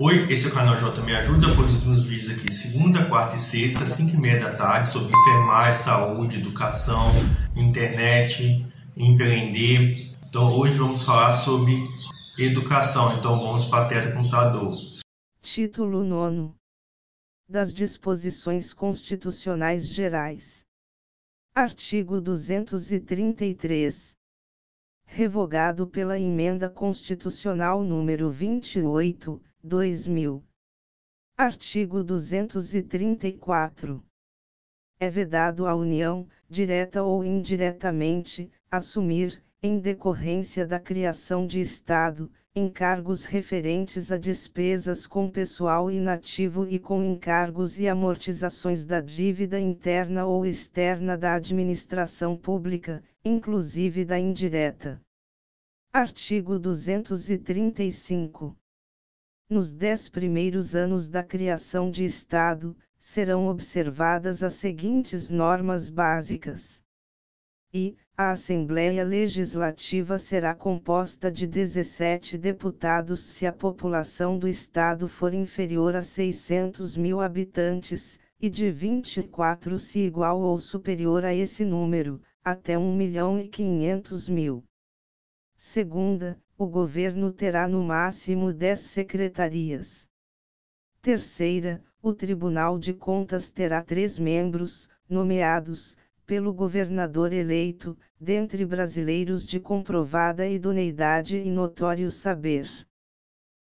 Oi, 0.00 0.32
esse 0.32 0.46
é 0.46 0.48
o 0.48 0.54
canal 0.54 0.76
J 0.76 1.02
Me 1.02 1.12
Ajuda, 1.12 1.52
produzo 1.56 1.90
meus 1.90 2.04
vídeos 2.04 2.30
aqui 2.30 2.52
segunda, 2.52 3.08
quarta 3.08 3.34
e 3.34 3.38
sexta, 3.40 3.84
5 3.84 4.14
e 4.14 4.16
meia 4.16 4.38
da 4.38 4.54
tarde, 4.54 4.88
sobre 4.88 5.12
enfermagem, 5.12 5.82
saúde, 5.82 6.38
educação, 6.38 7.10
internet, 7.56 8.64
empreender. 8.96 10.14
Então 10.28 10.56
hoje 10.56 10.78
vamos 10.78 11.04
falar 11.04 11.32
sobre 11.32 11.84
educação, 12.38 13.18
então 13.18 13.40
vamos 13.40 13.64
para 13.64 13.86
a 13.86 13.88
tela 13.88 14.12
computador. 14.12 14.72
Título 15.42 16.04
9 16.04 16.52
das 17.48 17.74
disposições 17.74 18.72
constitucionais 18.72 19.88
gerais. 19.88 20.60
Artigo 21.52 22.20
233 22.20 24.16
revogado 25.10 25.88
pela 25.88 26.20
Emenda 26.20 26.68
Constitucional 26.68 27.82
número 27.82 28.30
28, 28.30 29.40
2000. 29.64 30.44
Artigo 31.36 32.04
234. 32.04 34.04
É 35.00 35.10
vedado 35.10 35.66
à 35.66 35.74
União, 35.74 36.28
direta 36.48 37.02
ou 37.02 37.24
indiretamente, 37.24 38.52
assumir, 38.70 39.42
em 39.60 39.80
decorrência 39.80 40.64
da 40.64 40.78
criação 40.78 41.44
de 41.44 41.60
Estado, 41.60 42.30
encargos 42.54 43.24
referentes 43.24 44.12
a 44.12 44.16
despesas 44.16 45.08
com 45.08 45.28
pessoal 45.28 45.90
inativo 45.90 46.68
e 46.68 46.78
com 46.78 47.02
encargos 47.02 47.80
e 47.80 47.88
amortizações 47.88 48.86
da 48.86 49.00
dívida 49.00 49.58
interna 49.58 50.24
ou 50.24 50.46
externa 50.46 51.18
da 51.18 51.34
administração 51.34 52.36
pública, 52.36 53.02
inclusive 53.24 54.04
da 54.04 54.20
indireta. 54.20 55.02
Artigo 55.92 56.60
235. 56.60 58.56
Nos 59.50 59.72
dez 59.72 60.10
primeiros 60.10 60.74
anos 60.74 61.08
da 61.08 61.22
criação 61.22 61.90
de 61.90 62.04
Estado, 62.04 62.76
serão 62.98 63.46
observadas 63.46 64.42
as 64.42 64.52
seguintes 64.52 65.30
normas 65.30 65.88
básicas. 65.88 66.82
E, 67.72 67.96
a 68.14 68.32
Assembleia 68.32 69.02
Legislativa 69.02 70.18
será 70.18 70.54
composta 70.54 71.32
de 71.32 71.46
17 71.46 72.36
deputados 72.36 73.20
se 73.20 73.46
a 73.46 73.52
população 73.52 74.38
do 74.38 74.46
Estado 74.46 75.08
for 75.08 75.32
inferior 75.32 75.96
a 75.96 76.02
600 76.02 76.94
mil 76.94 77.18
habitantes, 77.18 78.20
e 78.38 78.50
de 78.50 78.70
24 78.70 79.78
se 79.78 80.00
igual 80.00 80.42
ou 80.42 80.58
superior 80.58 81.24
a 81.24 81.34
esse 81.34 81.64
número, 81.64 82.20
até 82.44 82.76
1 82.76 82.94
milhão 82.94 83.38
e 83.38 83.48
500 83.48 84.28
mil. 84.28 84.62
Segunda, 85.56 86.38
o 86.58 86.66
governo 86.66 87.32
terá 87.32 87.68
no 87.68 87.84
máximo 87.84 88.52
10 88.52 88.80
secretarias. 88.80 90.08
Terceira, 91.00 91.80
o 92.02 92.12
Tribunal 92.12 92.80
de 92.80 92.92
Contas 92.92 93.52
terá 93.52 93.80
três 93.80 94.18
membros, 94.18 94.90
nomeados, 95.08 95.96
pelo 96.26 96.52
governador 96.52 97.32
eleito, 97.32 97.96
dentre 98.20 98.66
brasileiros 98.66 99.46
de 99.46 99.60
comprovada 99.60 100.48
idoneidade 100.48 101.36
e 101.36 101.48
notório 101.48 102.10
saber. 102.10 102.68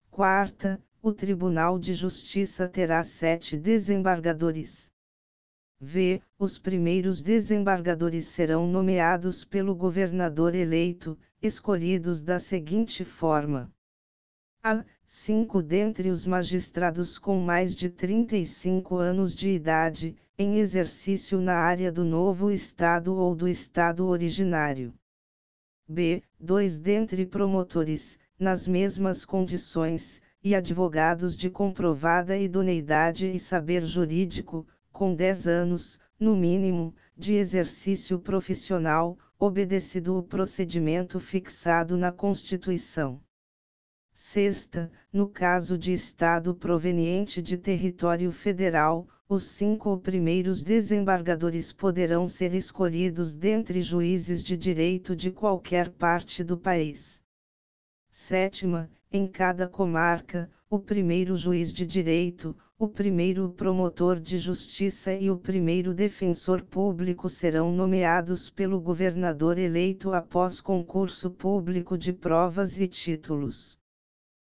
Quarta, 0.10 0.82
o 1.00 1.14
Tribunal 1.14 1.78
de 1.78 1.94
Justiça 1.94 2.68
terá 2.68 3.04
sete 3.04 3.56
desembargadores. 3.56 4.89
V. 5.82 6.22
Os 6.38 6.60
primeiros 6.60 7.22
desembargadores 7.22 8.26
serão 8.26 8.68
nomeados 8.68 9.46
pelo 9.46 9.74
governador 9.74 10.54
eleito, 10.54 11.18
escolhidos 11.42 12.22
da 12.22 12.38
seguinte 12.38 13.06
forma: 13.06 13.72
a. 14.62 14.84
Cinco 15.06 15.64
dentre 15.64 16.10
os 16.10 16.26
magistrados 16.26 17.18
com 17.18 17.40
mais 17.40 17.74
de 17.76 17.90
35 17.90 18.98
anos 18.98 19.34
de 19.34 19.50
idade, 19.50 20.16
em 20.38 20.60
exercício 20.60 21.40
na 21.40 21.56
área 21.56 21.92
do 21.92 22.04
novo 22.04 22.52
Estado 22.52 23.16
ou 23.16 23.34
do 23.34 23.48
Estado 23.48 24.06
originário. 24.06 24.94
B. 25.88 26.22
Dois 26.38 26.78
dentre 26.78 27.26
promotores, 27.26 28.20
nas 28.38 28.68
mesmas 28.68 29.26
condições, 29.26 30.22
e 30.44 30.54
advogados 30.54 31.36
de 31.36 31.50
comprovada 31.50 32.38
idoneidade 32.38 33.28
e 33.28 33.40
saber 33.40 33.84
jurídico, 33.84 34.68
com 35.00 35.16
10 35.16 35.48
anos, 35.48 35.98
no 36.20 36.36
mínimo, 36.36 36.94
de 37.16 37.36
exercício 37.36 38.20
profissional, 38.20 39.18
obedecido 39.40 40.18
o 40.18 40.22
procedimento 40.22 41.22
fixado 41.22 41.96
na 41.96 42.12
Constituição. 42.12 43.24
Sexta, 44.12 44.92
no 45.14 45.30
caso 45.30 45.78
de 45.78 45.94
Estado 45.94 46.54
proveniente 46.54 47.42
de 47.42 47.58
território 47.58 48.30
federal, 48.30 49.08
os 49.30 49.44
cinco 49.44 49.98
primeiros 50.00 50.62
desembargadores 50.62 51.72
poderão 51.72 52.28
ser 52.28 52.54
escolhidos 52.54 53.38
dentre 53.38 53.80
juízes 53.80 54.44
de 54.44 54.58
direito 54.58 55.16
de 55.16 55.32
qualquer 55.32 55.92
parte 55.92 56.44
do 56.44 56.58
país. 56.58 57.22
Sétima, 58.12 58.92
em 59.10 59.26
cada 59.28 59.66
comarca, 59.66 60.52
o 60.70 60.78
primeiro 60.78 61.38
juiz 61.38 61.72
de 61.72 61.86
direito, 61.86 62.54
o 62.82 62.88
primeiro 62.88 63.50
promotor 63.50 64.22
de 64.22 64.38
justiça 64.38 65.14
e 65.14 65.30
o 65.30 65.38
primeiro 65.38 65.94
defensor 65.94 66.64
público 66.64 67.28
serão 67.28 67.74
nomeados 67.74 68.50
pelo 68.50 68.80
governador 68.80 69.58
eleito 69.58 70.14
após 70.14 70.62
concurso 70.62 71.30
público 71.30 71.98
de 71.98 72.14
provas 72.14 72.80
e 72.80 72.88
títulos. 72.88 73.78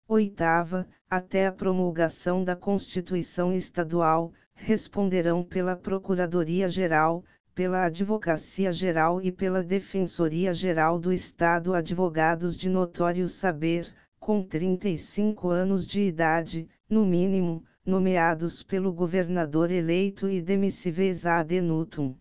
Oitava, 0.06 0.86
até 1.10 1.48
a 1.48 1.52
promulgação 1.54 2.44
da 2.44 2.58
Constituição 2.58 3.54
Estadual, 3.54 4.34
responderão 4.54 5.42
pela 5.42 5.78
Procuradoria-Geral, 5.78 7.24
pela 7.56 7.86
Advocacia 7.86 8.74
Geral 8.74 9.22
e 9.22 9.32
pela 9.32 9.64
Defensoria 9.64 10.54
Geral 10.54 11.00
do 11.00 11.14
Estado 11.14 11.74
advogados 11.74 12.58
de 12.58 12.70
notório 12.70 13.30
saber, 13.30 13.88
com 14.20 14.44
35 14.44 15.48
anos 15.48 15.88
de 15.88 16.02
idade, 16.02 16.68
no 16.90 17.06
mínimo, 17.06 17.64
nomeados 17.90 18.64
pelo 18.64 18.94
governador 18.94 19.72
eleito 19.72 20.30
e 20.30 20.42
demissives 20.42 21.26
ad 21.26 21.60
nutum. 21.60 22.16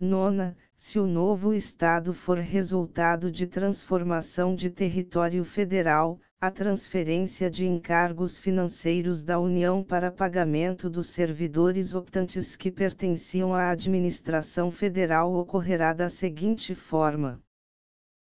Nona, 0.00 0.56
se 0.76 0.96
o 1.00 1.06
novo 1.08 1.52
Estado 1.52 2.14
for 2.14 2.38
resultado 2.38 3.32
de 3.32 3.48
transformação 3.48 4.54
de 4.54 4.70
território 4.70 5.42
federal, 5.44 6.20
a 6.40 6.52
transferência 6.52 7.50
de 7.50 7.66
encargos 7.66 8.38
financeiros 8.38 9.24
da 9.24 9.40
União 9.40 9.82
para 9.82 10.12
pagamento 10.12 10.88
dos 10.88 11.08
servidores 11.08 11.96
optantes 11.96 12.54
que 12.54 12.70
pertenciam 12.70 13.52
à 13.52 13.70
administração 13.70 14.70
federal 14.70 15.34
ocorrerá 15.34 15.92
da 15.92 16.08
seguinte 16.08 16.76
forma. 16.76 17.42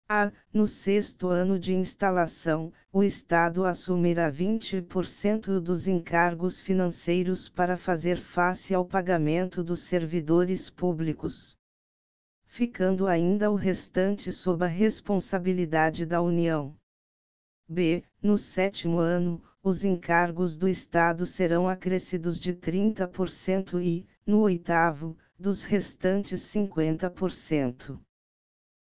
A. 0.07 0.31
No 0.53 0.67
sexto 0.67 1.29
ano 1.29 1.59
de 1.59 1.75
instalação, 1.75 2.71
o 2.93 3.03
Estado 3.03 3.65
assumirá 3.65 4.31
20% 4.31 5.59
dos 5.59 5.89
encargos 5.89 6.61
financeiros 6.61 7.49
para 7.49 7.75
fazer 7.79 8.19
face 8.19 8.75
ao 8.75 8.85
pagamento 8.85 9.65
dos 9.65 9.81
servidores 9.81 10.69
públicos. 10.69 11.57
Ficando 12.45 13.07
ainda 13.07 13.51
o 13.51 13.55
restante 13.55 14.31
sob 14.31 14.63
a 14.63 14.69
responsabilidade 14.69 16.05
da 16.05 16.21
União. 16.21 16.77
B. 17.67 18.05
No 18.23 18.37
sétimo 18.37 18.99
ano, 18.99 19.43
os 19.63 19.87
encargos 19.87 20.55
do 20.55 20.69
Estado 20.69 21.25
serão 21.25 21.67
acrescidos 21.67 22.39
de 22.39 22.53
30% 22.53 23.83
e, 23.83 24.07
no 24.27 24.41
oitavo, 24.41 25.17
dos 25.39 25.65
restantes 25.65 26.43
50%. 26.43 27.99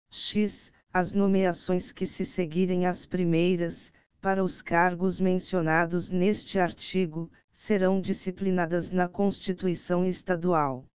X. 0.09 0.73
As 0.93 1.13
nomeações 1.13 1.89
que 1.89 2.05
se 2.05 2.25
seguirem 2.25 2.85
às 2.85 3.05
primeiras, 3.05 3.93
para 4.19 4.43
os 4.43 4.61
cargos 4.61 5.21
mencionados 5.21 6.09
neste 6.09 6.59
artigo, 6.59 7.31
serão 7.49 8.01
disciplinadas 8.01 8.91
na 8.91 9.07
Constituição 9.07 10.05
Estadual. 10.05 10.85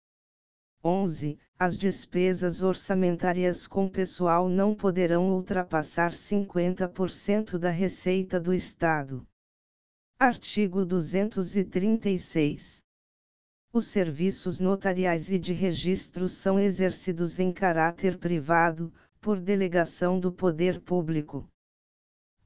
11. 0.85 1.39
As 1.59 1.79
despesas 1.79 2.61
orçamentárias 2.61 3.67
com 3.67 3.89
pessoal 3.89 4.51
não 4.51 4.75
poderão 4.75 5.31
ultrapassar 5.31 6.13
50% 6.13 7.57
da 7.57 7.71
receita 7.71 8.39
do 8.39 8.53
Estado. 8.53 9.27
Artigo 10.19 10.85
236. 10.85 12.85
Os 13.73 13.87
serviços 13.87 14.61
notariais 14.61 15.31
e 15.31 15.39
de 15.39 15.55
registro 15.55 16.29
são 16.29 16.61
exercidos 16.61 17.41
em 17.41 17.51
caráter 17.51 18.19
privado, 18.19 18.93
por 19.27 19.41
delegação 19.41 20.21
do 20.21 20.31
poder 20.31 20.81
público. 20.81 21.51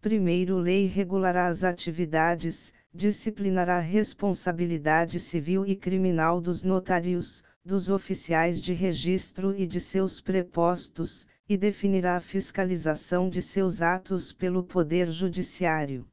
Primeiro, 0.00 0.56
lei 0.56 0.86
regulará 0.86 1.46
as 1.46 1.62
atividades, 1.62 2.72
disciplinará 2.90 3.76
a 3.76 3.80
responsabilidade 3.80 5.20
civil 5.20 5.66
e 5.66 5.76
criminal 5.76 6.40
dos 6.40 6.64
notários, 6.64 7.44
dos 7.62 7.90
oficiais 7.90 8.62
de 8.62 8.72
registro 8.72 9.54
e 9.54 9.66
de 9.66 9.78
seus 9.78 10.22
prepostos, 10.22 11.26
e 11.46 11.54
definirá 11.54 12.16
a 12.16 12.20
fiscalização 12.20 13.28
de 13.28 13.42
seus 13.42 13.82
atos 13.82 14.32
pelo 14.32 14.64
Poder 14.64 15.06
Judiciário. 15.10 16.09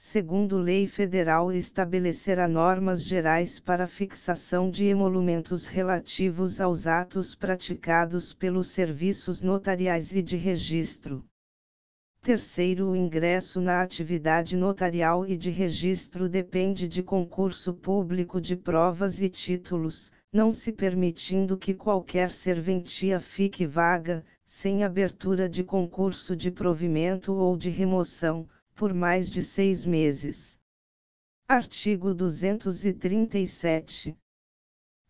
Segundo 0.00 0.56
lei 0.56 0.86
federal 0.86 1.52
estabelecerá 1.52 2.46
normas 2.46 3.02
gerais 3.02 3.58
para 3.58 3.84
fixação 3.84 4.70
de 4.70 4.84
emolumentos 4.84 5.66
relativos 5.66 6.60
aos 6.60 6.86
atos 6.86 7.34
praticados 7.34 8.32
pelos 8.32 8.68
serviços 8.68 9.42
notariais 9.42 10.14
e 10.14 10.22
de 10.22 10.36
registro. 10.36 11.24
Terceiro, 12.22 12.90
o 12.90 12.96
ingresso 12.96 13.60
na 13.60 13.82
atividade 13.82 14.56
notarial 14.56 15.26
e 15.26 15.36
de 15.36 15.50
registro 15.50 16.28
depende 16.28 16.86
de 16.86 17.02
concurso 17.02 17.74
público 17.74 18.40
de 18.40 18.54
provas 18.54 19.20
e 19.20 19.28
títulos, 19.28 20.12
não 20.32 20.52
se 20.52 20.70
permitindo 20.72 21.58
que 21.58 21.74
qualquer 21.74 22.30
serventia 22.30 23.18
fique 23.18 23.66
vaga, 23.66 24.24
sem 24.44 24.84
abertura 24.84 25.48
de 25.48 25.64
concurso 25.64 26.36
de 26.36 26.52
provimento 26.52 27.34
ou 27.34 27.56
de 27.56 27.68
remoção, 27.68 28.48
por 28.78 28.94
mais 28.94 29.28
de 29.28 29.42
seis 29.42 29.84
meses. 29.84 30.56
Artigo 31.48 32.14
237. 32.14 34.16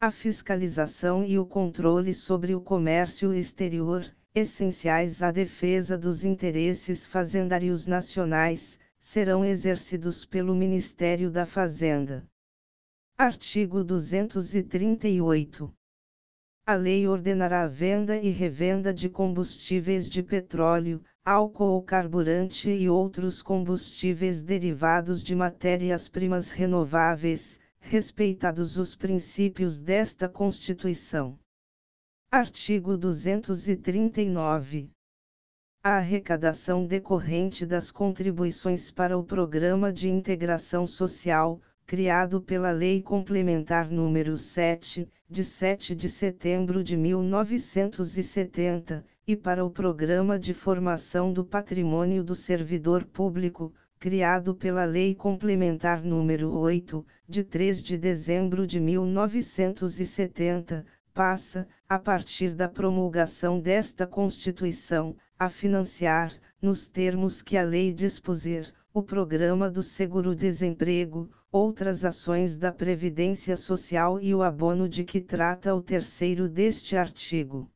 A 0.01 0.11
fiscalização 0.11 1.23
e 1.23 1.39
o 1.39 1.45
controle 1.45 2.15
sobre 2.15 2.55
o 2.55 2.63
comércio 2.63 3.35
exterior, 3.35 4.11
essenciais 4.35 5.23
à 5.23 5.31
defesa 5.31 5.99
dos 5.99 6.25
interesses 6.25 7.07
fazendários 7.07 7.87
nacionais, 7.87 8.81
serão 8.99 9.45
exercidos 9.45 10.25
pelo 10.25 10.55
Ministério 10.55 11.31
da 11.31 11.45
Fazenda. 11.45 12.27
Artigo 13.19 13.85
238. 13.85 15.71
A 16.65 16.75
lei 16.75 17.07
ordenará 17.07 17.65
a 17.65 17.69
venda 17.69 18.17
e 18.17 18.31
revenda 18.31 18.95
de 18.95 19.11
combustíveis 19.11 20.09
de 20.09 20.23
petróleo, 20.23 21.03
álcool 21.29 21.83
carburante 21.83 22.71
e 22.71 22.89
outros 22.89 23.43
combustíveis 23.43 24.41
derivados 24.41 25.23
de 25.23 25.37
matérias-primas 25.37 26.51
renováveis, 26.51 27.61
respeitados 27.79 28.79
os 28.79 28.97
princípios 28.97 29.79
desta 29.79 30.27
Constituição. 30.27 31.39
Artigo 32.31 32.97
239. 32.97 34.91
A 35.85 35.99
arrecadação 35.99 36.87
decorrente 36.87 37.67
das 37.67 37.91
contribuições 37.91 38.91
para 38.91 39.19
o 39.19 39.23
Programa 39.23 39.93
de 39.93 40.09
Integração 40.09 40.87
Social, 40.87 41.61
criado 41.89 42.41
pela 42.43 42.71
Lei 42.71 43.01
Complementar 43.01 43.89
nº 43.89 44.37
7, 44.37 45.09
de 45.27 45.43
7 45.43 45.95
de 45.95 46.07
setembro 46.07 46.85
de 46.85 46.99
1970, 46.99 49.07
e 49.27 49.35
para 49.35 49.65
o 49.65 49.71
Programa 49.71 50.39
de 50.39 50.53
Formação 50.53 51.33
do 51.33 51.43
Patrimônio 51.43 52.23
do 52.23 52.35
Servidor 52.35 53.07
Público, 53.07 53.73
criado 53.99 54.55
pela 54.55 54.85
Lei 54.85 55.15
Complementar 55.15 56.03
nº 56.03 56.53
8, 56.53 57.07
de 57.27 57.43
3 57.43 57.83
de 57.83 57.97
dezembro 57.97 58.67
de 58.67 58.79
1970, 58.79 60.85
passa, 61.15 61.67
a 61.89 61.99
partir 61.99 62.55
da 62.55 62.69
promulgação 62.69 63.59
desta 63.59 64.07
Constituição, 64.07 65.17
a 65.39 65.49
financiar, 65.49 66.35
nos 66.61 66.87
termos 66.87 67.41
que 67.41 67.57
a 67.57 67.63
lei 67.63 67.95
dispuser, 67.95 68.75
o 68.93 69.03
Programa 69.03 69.71
do 69.71 69.83
Seguro-Desemprego, 69.83 71.31
outras 71.51 72.05
ações 72.05 72.57
da 72.57 72.73
Previdência 72.73 73.57
Social 73.57 74.21
e 74.21 74.35
o 74.35 74.43
abono 74.43 74.89
de 74.89 75.05
que 75.05 75.21
trata 75.21 75.75
o 75.75 75.83
terceiro 75.83 76.49
deste 76.49 76.97
artigo 76.97 77.71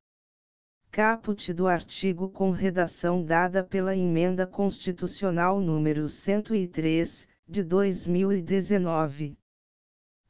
caput 0.93 1.55
do 1.55 1.67
artigo 1.67 2.29
com 2.29 2.51
redação 2.51 3.25
dada 3.25 3.65
pela 3.65 3.97
Emenda 3.97 4.47
Constitucional 4.47 5.59
número 5.59 6.07
103, 6.07 7.27
de 7.49 7.63
2019. 7.63 9.39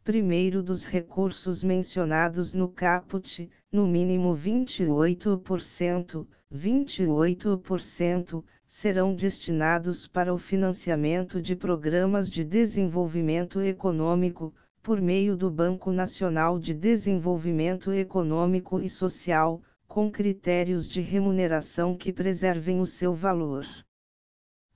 Primeiro 0.04 0.62
dos 0.62 0.86
recursos 0.86 1.64
mencionados 1.64 2.54
no 2.54 2.68
caput, 2.68 3.50
no 3.72 3.88
mínimo 3.88 4.36
28%, 4.36 6.28
28%, 6.54 8.44
serão 8.66 9.14
destinados 9.14 10.06
para 10.06 10.32
o 10.32 10.38
financiamento 10.38 11.40
de 11.40 11.56
programas 11.56 12.30
de 12.30 12.44
desenvolvimento 12.44 13.60
econômico, 13.60 14.54
por 14.82 15.00
meio 15.00 15.36
do 15.36 15.50
Banco 15.50 15.92
Nacional 15.92 16.58
de 16.58 16.74
Desenvolvimento 16.74 17.92
Econômico 17.92 18.80
e 18.80 18.88
Social, 18.88 19.62
com 19.86 20.10
critérios 20.10 20.88
de 20.88 21.00
remuneração 21.00 21.96
que 21.96 22.12
preservem 22.12 22.80
o 22.80 22.86
seu 22.86 23.14
valor. 23.14 23.66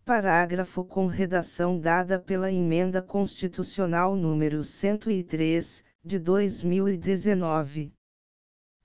Parágrafo 0.05 0.85
com 0.85 1.07
redação 1.07 1.81
dada 1.81 2.19
pela 2.21 2.53
Emenda 2.53 3.03
Constitucional 3.03 4.15
número 4.15 4.63
103, 4.63 5.83
de 6.05 6.19
2019. 6.21 7.96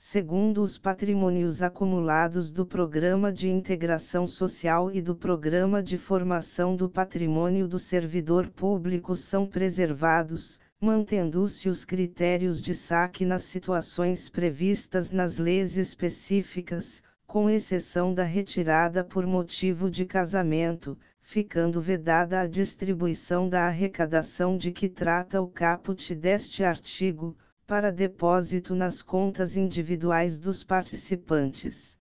Segundo 0.03 0.63
os 0.63 0.79
patrimônios 0.79 1.61
acumulados 1.61 2.51
do 2.51 2.65
Programa 2.65 3.31
de 3.31 3.47
Integração 3.47 4.25
Social 4.25 4.91
e 4.91 4.99
do 4.99 5.15
Programa 5.15 5.81
de 5.81 5.95
Formação 5.95 6.75
do 6.75 6.89
Patrimônio 6.89 7.67
do 7.67 7.77
Servidor 7.77 8.49
Público 8.49 9.15
são 9.15 9.45
preservados, 9.45 10.59
mantendo-se 10.81 11.69
os 11.69 11.85
critérios 11.85 12.63
de 12.63 12.73
saque 12.73 13.23
nas 13.23 13.43
situações 13.43 14.27
previstas 14.27 15.11
nas 15.11 15.37
leis 15.37 15.77
específicas, 15.77 17.03
com 17.27 17.47
exceção 17.47 18.11
da 18.11 18.23
retirada 18.23 19.03
por 19.03 19.27
motivo 19.27 19.87
de 19.87 20.03
casamento, 20.03 20.97
ficando 21.21 21.79
vedada 21.79 22.41
a 22.41 22.47
distribuição 22.47 23.47
da 23.47 23.67
arrecadação 23.67 24.57
de 24.57 24.71
que 24.71 24.89
trata 24.89 25.39
o 25.39 25.47
caput 25.47 26.15
deste 26.15 26.63
artigo, 26.63 27.37
para 27.71 27.89
depósito 27.89 28.75
nas 28.75 29.01
contas 29.01 29.55
individuais 29.55 30.37
dos 30.37 30.61
participantes. 30.61 31.97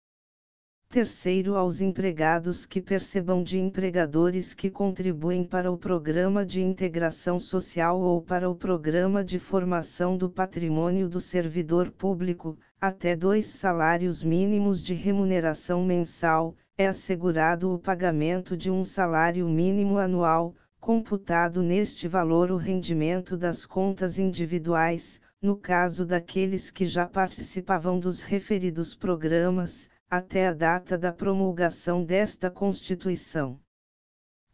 Terceiro, 0.89 1.55
aos 1.55 1.81
empregados 1.81 2.67
que 2.67 2.81
percebam 2.81 3.41
de 3.41 3.57
empregadores 3.61 4.53
que 4.53 4.69
contribuem 4.69 5.45
para 5.45 5.71
o 5.71 5.79
Programa 5.79 6.45
de 6.45 6.61
Integração 6.61 7.39
Social 7.39 8.01
ou 8.01 8.21
para 8.21 8.51
o 8.51 8.57
Programa 8.57 9.23
de 9.23 9.39
Formação 9.39 10.17
do 10.17 10.29
Patrimônio 10.29 11.09
do 11.09 11.21
Servidor 11.21 11.93
Público, 11.93 12.59
até 12.81 13.15
dois 13.15 13.47
salários 13.47 14.25
mínimos 14.25 14.83
de 14.83 14.93
remuneração 14.93 15.85
mensal, 15.85 16.57
é 16.77 16.89
assegurado 16.89 17.73
o 17.73 17.79
pagamento 17.79 18.57
de 18.57 18.73
um 18.73 18.85
salário 18.85 19.49
mínimo 19.49 19.99
anual, 19.99 20.53
computado 20.81 21.63
neste 21.63 22.09
valor 22.09 22.51
o 22.51 22.57
rendimento 22.57 23.37
das 23.37 23.65
contas 23.65 24.19
individuais, 24.19 25.21
no 25.43 25.57
caso 25.57 26.05
daqueles 26.05 26.71
que 26.71 26.85
já 26.85 27.07
participavam 27.07 27.99
dos 27.99 28.23
referidos 28.23 28.95
programas 28.95 29.89
até 30.11 30.49
a 30.49 30.53
data 30.53 30.99
da 30.99 31.13
promulgação 31.13 32.05
desta 32.05 32.51
Constituição. 32.51 33.59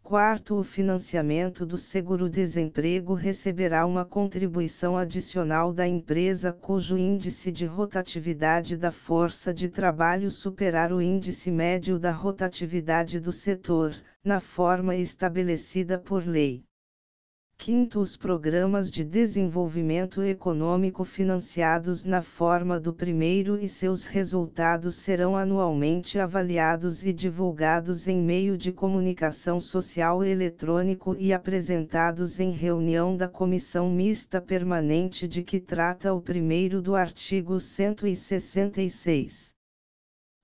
Quarto, 0.00 0.54
o 0.54 0.62
financiamento 0.62 1.66
do 1.66 1.76
seguro-desemprego 1.76 3.12
receberá 3.14 3.84
uma 3.84 4.04
contribuição 4.04 4.96
adicional 4.96 5.72
da 5.72 5.88
empresa 5.88 6.52
cujo 6.52 6.96
índice 6.96 7.50
de 7.50 7.66
rotatividade 7.66 8.76
da 8.76 8.92
força 8.92 9.52
de 9.52 9.68
trabalho 9.68 10.30
superar 10.30 10.92
o 10.92 11.02
índice 11.02 11.50
médio 11.50 11.98
da 11.98 12.12
rotatividade 12.12 13.18
do 13.18 13.32
setor, 13.32 13.96
na 14.22 14.38
forma 14.38 14.94
estabelecida 14.94 15.98
por 15.98 16.24
lei. 16.24 16.65
Quinto, 17.58 17.98
os 17.98 18.16
programas 18.16 18.90
de 18.90 19.02
desenvolvimento 19.02 20.22
econômico 20.22 21.02
financiados 21.04 22.04
na 22.04 22.22
forma 22.22 22.78
do 22.78 22.92
primeiro 22.92 23.58
e 23.58 23.68
seus 23.68 24.04
resultados 24.04 24.94
serão 24.96 25.36
anualmente 25.36 26.16
avaliados 26.18 27.04
e 27.04 27.12
divulgados 27.12 28.06
em 28.06 28.22
meio 28.22 28.56
de 28.56 28.70
comunicação 28.70 29.60
social 29.60 30.22
eletrônico 30.22 31.16
e 31.18 31.32
apresentados 31.32 32.38
em 32.38 32.52
reunião 32.52 33.16
da 33.16 33.26
Comissão 33.26 33.90
Mista 33.90 34.40
Permanente 34.40 35.26
de 35.26 35.42
que 35.42 35.58
trata 35.58 36.14
o 36.14 36.20
primeiro 36.20 36.80
do 36.80 36.94
artigo 36.94 37.58
166. 37.58 39.54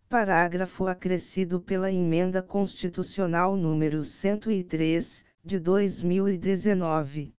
Parágrafo 0.08 0.88
acrescido 0.88 1.60
pela 1.60 1.92
Emenda 1.92 2.42
Constitucional 2.42 3.56
número 3.56 4.02
103 4.02 5.30
de 5.44 5.58
2019. 5.58 7.34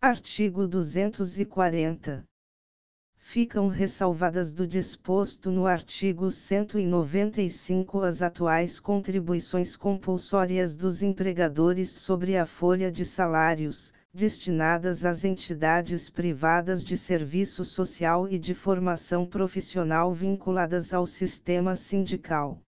Artigo 0.00 0.66
240. 0.66 2.24
Ficam 3.18 3.68
ressalvadas 3.68 4.54
do 4.54 4.66
disposto 4.66 5.50
no 5.50 5.66
artigo 5.66 6.30
195 6.30 8.00
as 8.00 8.22
atuais 8.22 8.80
contribuições 8.80 9.76
compulsórias 9.76 10.74
dos 10.74 11.02
empregadores 11.02 11.90
sobre 11.90 12.38
a 12.38 12.46
folha 12.46 12.90
de 12.90 13.04
salários, 13.04 13.92
destinadas 14.14 15.04
às 15.04 15.22
entidades 15.22 16.08
privadas 16.08 16.82
de 16.82 16.96
serviço 16.96 17.64
social 17.64 18.26
e 18.30 18.38
de 18.38 18.54
formação 18.54 19.26
profissional 19.26 20.14
vinculadas 20.14 20.94
ao 20.94 21.04
sistema 21.04 21.76
sindical. 21.76 22.62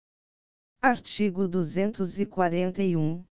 Artigo 0.82 1.48
241 1.48 3.29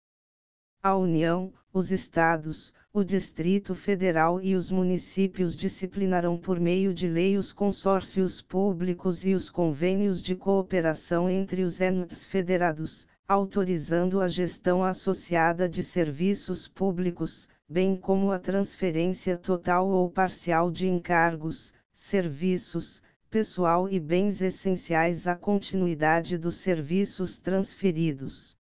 A 0.87 0.95
União, 0.95 1.51
os 1.73 1.91
Estados, 1.91 2.71
o 2.93 3.03
Distrito 3.03 3.73
Federal 3.73 4.39
e 4.39 4.53
os 4.53 4.69
municípios 4.69 5.55
disciplinarão 5.55 6.37
por 6.37 6.59
meio 6.59 6.93
de 6.93 7.07
lei 7.07 7.37
os 7.37 7.51
consórcios 7.51 8.39
públicos 8.39 9.25
e 9.25 9.33
os 9.33 9.49
convênios 9.49 10.21
de 10.21 10.35
cooperação 10.35 11.27
entre 11.27 11.63
os 11.63 11.81
entes 11.81 12.23
federados, 12.23 13.07
autorizando 13.27 14.21
a 14.21 14.27
gestão 14.27 14.83
associada 14.83 15.67
de 15.67 15.81
serviços 15.81 16.67
públicos, 16.67 17.49
bem 17.67 17.95
como 17.95 18.31
a 18.31 18.37
transferência 18.37 19.39
total 19.39 19.89
ou 19.89 20.07
parcial 20.07 20.69
de 20.69 20.87
encargos, 20.87 21.73
serviços, 21.91 23.01
pessoal 23.27 23.89
e 23.89 23.99
bens 23.99 24.39
essenciais 24.39 25.25
à 25.25 25.35
continuidade 25.35 26.37
dos 26.37 26.57
serviços 26.57 27.39
transferidos. 27.39 28.55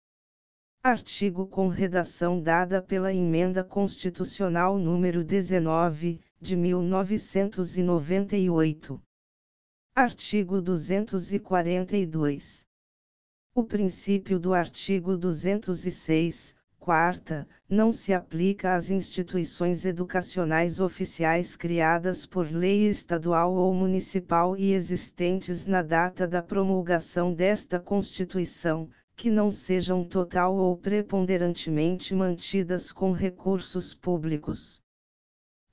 Artigo 0.84 1.46
com 1.46 1.68
redação 1.68 2.40
dada 2.40 2.82
pela 2.82 3.14
Emenda 3.14 3.62
Constitucional 3.62 4.76
número 4.76 5.22
19, 5.22 6.20
de 6.40 6.56
1998. 6.56 9.00
Artigo 9.94 10.60
242. 10.60 12.66
O 13.54 13.62
princípio 13.62 14.40
do 14.40 14.52
artigo 14.52 15.16
206, 15.16 16.56
quarta, 16.80 17.46
não 17.68 17.92
se 17.92 18.12
aplica 18.12 18.74
às 18.74 18.90
instituições 18.90 19.84
educacionais 19.84 20.80
oficiais 20.80 21.54
criadas 21.54 22.26
por 22.26 22.50
lei 22.50 22.88
estadual 22.88 23.54
ou 23.54 23.72
municipal 23.72 24.56
e 24.56 24.72
existentes 24.72 25.64
na 25.64 25.80
data 25.80 26.26
da 26.26 26.42
promulgação 26.42 27.32
desta 27.32 27.78
Constituição, 27.78 28.90
que 29.22 29.30
não 29.30 29.50
sejam 29.52 30.02
total 30.02 30.56
ou 30.56 30.76
preponderantemente 30.76 32.12
mantidas 32.12 32.92
com 32.92 33.12
recursos 33.12 33.94
públicos. 33.94 34.82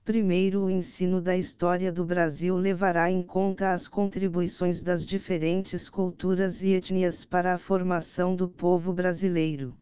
Primeiro, 0.06 0.66
o 0.66 0.70
ensino 0.70 1.20
da 1.20 1.36
história 1.36 1.92
do 1.92 2.06
Brasil 2.06 2.56
levará 2.56 3.10
em 3.10 3.24
conta 3.24 3.74
as 3.74 3.88
contribuições 3.88 4.84
das 4.84 5.04
diferentes 5.04 5.90
culturas 5.90 6.62
e 6.62 6.74
etnias 6.74 7.26
para 7.26 7.56
a 7.56 7.58
formação 7.58 8.36
do 8.36 8.48
povo 8.48 8.94
brasileiro. 8.94 9.76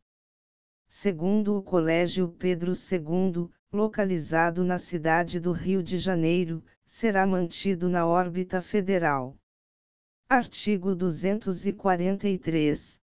Segundo, 0.87 1.57
o 1.57 1.61
Colégio 1.61 2.29
Pedro 2.29 2.71
II, 2.71 3.49
localizado 3.73 4.63
na 4.63 4.77
cidade 4.77 5.41
do 5.41 5.51
Rio 5.51 5.83
de 5.83 5.97
Janeiro, 5.97 6.63
será 6.85 7.27
mantido 7.27 7.89
na 7.89 8.07
órbita 8.07 8.61
federal. 8.61 9.35
Artigo 10.29 10.95
243. 10.95 13.05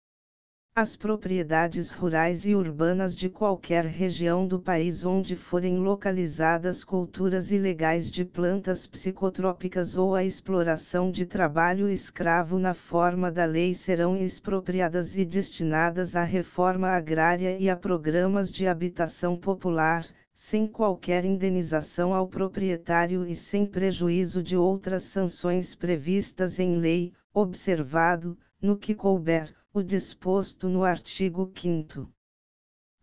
As 0.75 0.97
propriedades 0.97 1.91
rurais 1.91 2.47
e 2.47 2.55
urbanas 2.55 3.14
de 3.14 3.29
qualquer 3.29 3.85
região 3.85 4.49
do 4.49 4.59
país 4.59 5.05
onde 5.05 5.37
forem 5.37 5.76
localizadas 5.76 6.83
culturas 6.83 7.52
ilegais 7.52 8.11
de 8.11 8.25
plantas 8.25 8.87
psicotrópicas 8.87 9.99
ou 9.99 10.14
a 10.14 10.25
exploração 10.25 11.11
de 11.11 11.26
trabalho 11.26 11.91
escravo 11.91 12.59
na 12.59 12.73
forma 12.73 13.31
da 13.31 13.45
lei 13.45 13.75
serão 13.75 14.17
expropriadas 14.17 15.14
e 15.19 15.26
destinadas 15.26 16.17
à 16.17 16.25
reforma 16.25 16.88
agrária 16.88 17.59
e 17.59 17.69
a 17.69 17.76
programas 17.76 18.50
de 18.50 18.67
habitação 18.67 19.37
popular, 19.37 20.07
sem 20.33 20.67
qualquer 20.67 21.26
indenização 21.26 22.14
ao 22.14 22.26
proprietário 22.26 23.26
e 23.26 23.35
sem 23.37 23.67
prejuízo 23.67 24.43
de 24.43 24.57
outras 24.57 25.02
sanções 25.02 25.75
previstas 25.75 26.59
em 26.59 26.79
lei, 26.79 27.12
observado, 27.35 28.38
no 28.59 28.75
que 28.75 28.95
couber 28.95 29.55
o 29.75 29.83
disposto 29.83 30.69
no 30.69 30.85
artigo 30.85 31.50
5. 31.55 32.07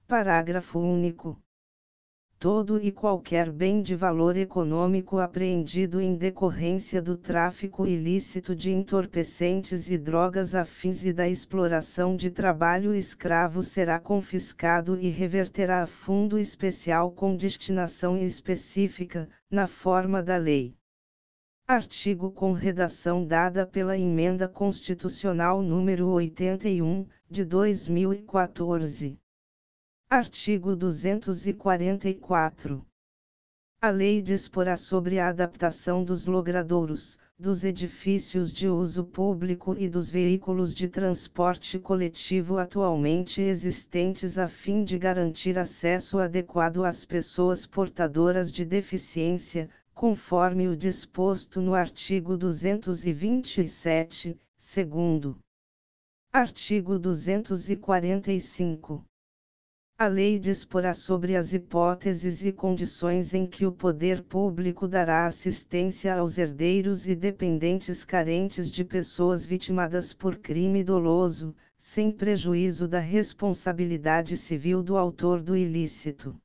Parágrafo 0.07 0.77
único. 0.77 1.41
Todo 2.37 2.79
e 2.79 2.91
qualquer 2.91 3.51
bem 3.51 3.81
de 3.81 3.95
valor 3.95 4.37
econômico 4.37 5.17
apreendido 5.17 5.99
em 5.99 6.15
decorrência 6.15 7.01
do 7.01 7.17
tráfico 7.17 7.87
ilícito 7.87 8.55
de 8.55 8.71
entorpecentes 8.71 9.89
e 9.89 9.97
drogas 9.97 10.53
afins 10.53 11.03
e 11.03 11.11
da 11.11 11.27
exploração 11.27 12.15
de 12.15 12.29
trabalho 12.29 12.93
escravo 12.93 13.63
será 13.63 13.99
confiscado 13.99 14.95
e 15.01 15.09
reverterá 15.09 15.81
a 15.81 15.87
fundo 15.87 16.37
especial 16.37 17.11
com 17.11 17.35
destinação 17.35 18.15
específica, 18.15 19.27
na 19.49 19.65
forma 19.65 20.21
da 20.21 20.37
lei. 20.37 20.78
Artigo 21.71 22.31
com 22.31 22.51
redação 22.51 23.23
dada 23.23 23.63
pela 23.63 23.95
Emenda 23.95 24.49
Constitucional 24.49 25.61
número 25.61 26.07
81, 26.07 27.05
de 27.29 27.45
2014. 27.45 29.19
Artigo 30.09 30.75
244. 30.75 32.83
A 33.79 33.89
lei 33.91 34.19
disporá 34.19 34.75
sobre 34.75 35.19
a 35.19 35.27
adaptação 35.27 36.03
dos 36.03 36.25
logradouros, 36.25 37.19
dos 37.37 37.63
edifícios 37.63 38.51
de 38.51 38.67
uso 38.67 39.05
público 39.05 39.75
e 39.77 39.87
dos 39.87 40.09
veículos 40.09 40.73
de 40.73 40.89
transporte 40.89 41.77
coletivo 41.77 42.57
atualmente 42.57 43.43
existentes 43.43 44.39
a 44.39 44.47
fim 44.47 44.83
de 44.83 44.97
garantir 44.97 45.59
acesso 45.59 46.17
adequado 46.17 46.83
às 46.83 47.05
pessoas 47.05 47.67
portadoras 47.67 48.51
de 48.51 48.65
deficiência, 48.65 49.69
conforme 49.99 50.67
o 50.69 50.77
disposto 50.77 51.59
no 51.59 51.73
artigo 51.73 52.37
227, 52.37 54.39
segundo. 54.57 55.37
Artigo 56.31 56.97
245. 56.97 59.03
A 59.97 60.07
lei 60.07 60.39
disporá 60.39 60.93
sobre 60.93 61.35
as 61.35 61.51
hipóteses 61.51 62.45
e 62.45 62.53
condições 62.53 63.33
em 63.33 63.45
que 63.45 63.65
o 63.65 63.73
poder 63.73 64.23
público 64.23 64.87
dará 64.87 65.25
assistência 65.25 66.15
aos 66.15 66.37
herdeiros 66.37 67.05
e 67.05 67.13
dependentes 67.13 68.05
carentes 68.05 68.71
de 68.71 68.85
pessoas 68.85 69.45
vitimadas 69.45 70.13
por 70.13 70.37
crime 70.37 70.81
doloso, 70.81 71.53
sem 71.77 72.09
prejuízo 72.09 72.87
da 72.87 72.99
responsabilidade 72.99 74.37
civil 74.37 74.81
do 74.81 74.95
autor 74.95 75.41
do 75.41 75.57
ilícito. 75.57 76.39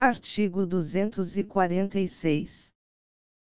Artigo 0.00 0.64
246. 0.64 2.72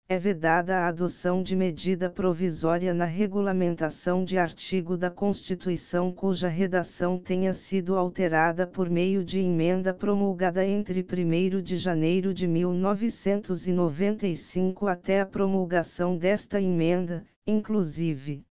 É 0.06 0.18
vedada 0.18 0.80
a 0.80 0.88
adoção 0.88 1.42
de 1.42 1.56
medida 1.56 2.10
provisória 2.10 2.92
na 2.92 3.06
regulamentação 3.06 4.22
de 4.22 4.36
artigo 4.36 4.94
da 4.94 5.10
Constituição 5.10 6.12
cuja 6.12 6.46
redação 6.46 7.18
tenha 7.18 7.54
sido 7.54 7.96
alterada 7.96 8.66
por 8.66 8.90
meio 8.90 9.24
de 9.24 9.40
emenda 9.40 9.94
promulgada 9.94 10.66
entre 10.66 11.00
1 11.00 11.62
de 11.62 11.78
janeiro 11.78 12.34
de 12.34 12.46
1995 12.46 14.86
até 14.86 15.22
a 15.22 15.26
promulgação 15.26 16.14
desta 16.14 16.60
emenda, 16.60 17.24
inclusive. 17.46 18.44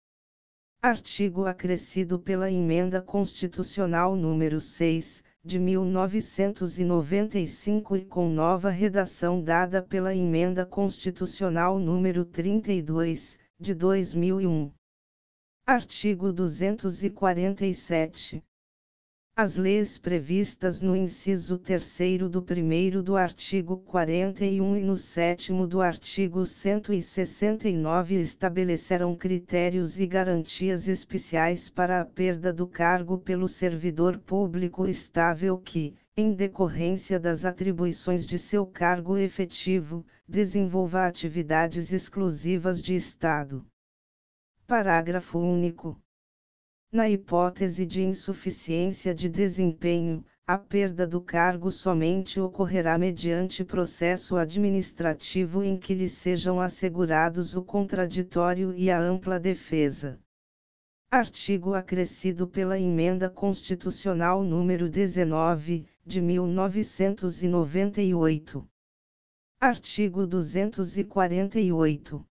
Artigo 0.80 1.44
acrescido 1.44 2.20
pela 2.20 2.48
Emenda 2.48 3.02
Constitucional 3.02 4.14
número 4.14 4.60
6, 4.60 5.24
de 5.42 5.58
1995 5.58 7.96
e 7.96 8.04
com 8.04 8.28
nova 8.28 8.68
redação 8.68 9.42
dada 9.42 9.82
pela 9.82 10.14
Emenda 10.14 10.66
Constitucional 10.66 11.78
número 11.78 12.26
32, 12.26 13.38
de 13.58 13.74
2001. 13.74 14.70
Artigo 15.66 16.30
247. 16.30 18.44
As 19.42 19.56
leis 19.56 19.96
previstas 19.96 20.82
no 20.82 20.94
inciso 20.94 21.56
3 21.56 22.28
do 22.30 22.44
1 22.44 23.02
do 23.02 23.16
artigo 23.16 23.78
41 23.78 24.76
e 24.76 24.82
no 24.82 24.94
7 24.94 25.50
do 25.66 25.80
artigo 25.80 26.44
169 26.44 28.16
estabelecerão 28.16 29.16
critérios 29.16 29.98
e 29.98 30.06
garantias 30.06 30.86
especiais 30.88 31.70
para 31.70 32.02
a 32.02 32.04
perda 32.04 32.52
do 32.52 32.66
cargo 32.66 33.16
pelo 33.16 33.48
servidor 33.48 34.18
público 34.18 34.86
estável 34.86 35.56
que, 35.56 35.94
em 36.14 36.34
decorrência 36.34 37.18
das 37.18 37.46
atribuições 37.46 38.26
de 38.26 38.38
seu 38.38 38.66
cargo 38.66 39.16
efetivo, 39.16 40.04
desenvolva 40.28 41.06
atividades 41.06 41.94
exclusivas 41.94 42.82
de 42.82 42.94
Estado. 42.94 43.64
Parágrafo 44.66 45.38
único. 45.38 45.98
Na 46.92 47.08
hipótese 47.08 47.86
de 47.86 48.02
insuficiência 48.02 49.14
de 49.14 49.28
desempenho, 49.28 50.24
a 50.44 50.58
perda 50.58 51.06
do 51.06 51.20
cargo 51.20 51.70
somente 51.70 52.40
ocorrerá 52.40 52.98
mediante 52.98 53.64
processo 53.64 54.36
administrativo 54.36 55.62
em 55.62 55.78
que 55.78 55.94
lhe 55.94 56.08
sejam 56.08 56.60
assegurados 56.60 57.54
o 57.54 57.62
contraditório 57.62 58.74
e 58.74 58.90
a 58.90 58.98
ampla 58.98 59.38
defesa. 59.38 60.18
Artigo 61.08 61.74
acrescido 61.74 62.48
pela 62.48 62.76
Emenda 62.76 63.30
Constitucional 63.30 64.42
número 64.42 64.88
19, 64.88 65.86
de 66.04 66.20
1998. 66.20 68.68
Artigo 69.60 70.26
248. 70.26 72.26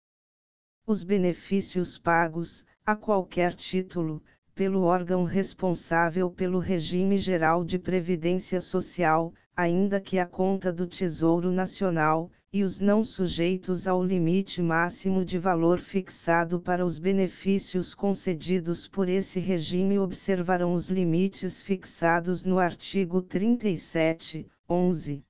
Os 0.86 1.02
benefícios 1.02 1.98
pagos, 1.98 2.66
a 2.86 2.94
qualquer 2.94 3.54
título, 3.54 4.22
pelo 4.60 4.82
órgão 4.82 5.24
responsável 5.24 6.30
pelo 6.30 6.60
regime 6.60 7.18
geral 7.18 7.64
de 7.64 7.80
previdência 7.80 8.60
social, 8.60 9.34
ainda 9.56 10.02
que 10.02 10.20
a 10.20 10.26
conta 10.26 10.70
do 10.70 10.86
Tesouro 10.86 11.50
Nacional, 11.50 12.30
e 12.52 12.62
os 12.62 12.82
não 12.82 13.02
sujeitos 13.02 13.88
ao 13.88 14.04
limite 14.04 14.62
máximo 14.62 15.24
de 15.24 15.40
valor 15.40 15.80
fixado 15.80 16.60
para 16.60 16.86
os 16.86 17.00
benefícios 17.00 17.96
concedidos 17.96 18.86
por 18.86 19.08
esse 19.08 19.40
regime 19.40 19.98
observarão 19.98 20.74
os 20.74 20.90
limites 20.90 21.62
fixados 21.62 22.44
no 22.44 22.60
artigo 22.60 23.22
37, 23.22 24.46
11. 24.70 25.24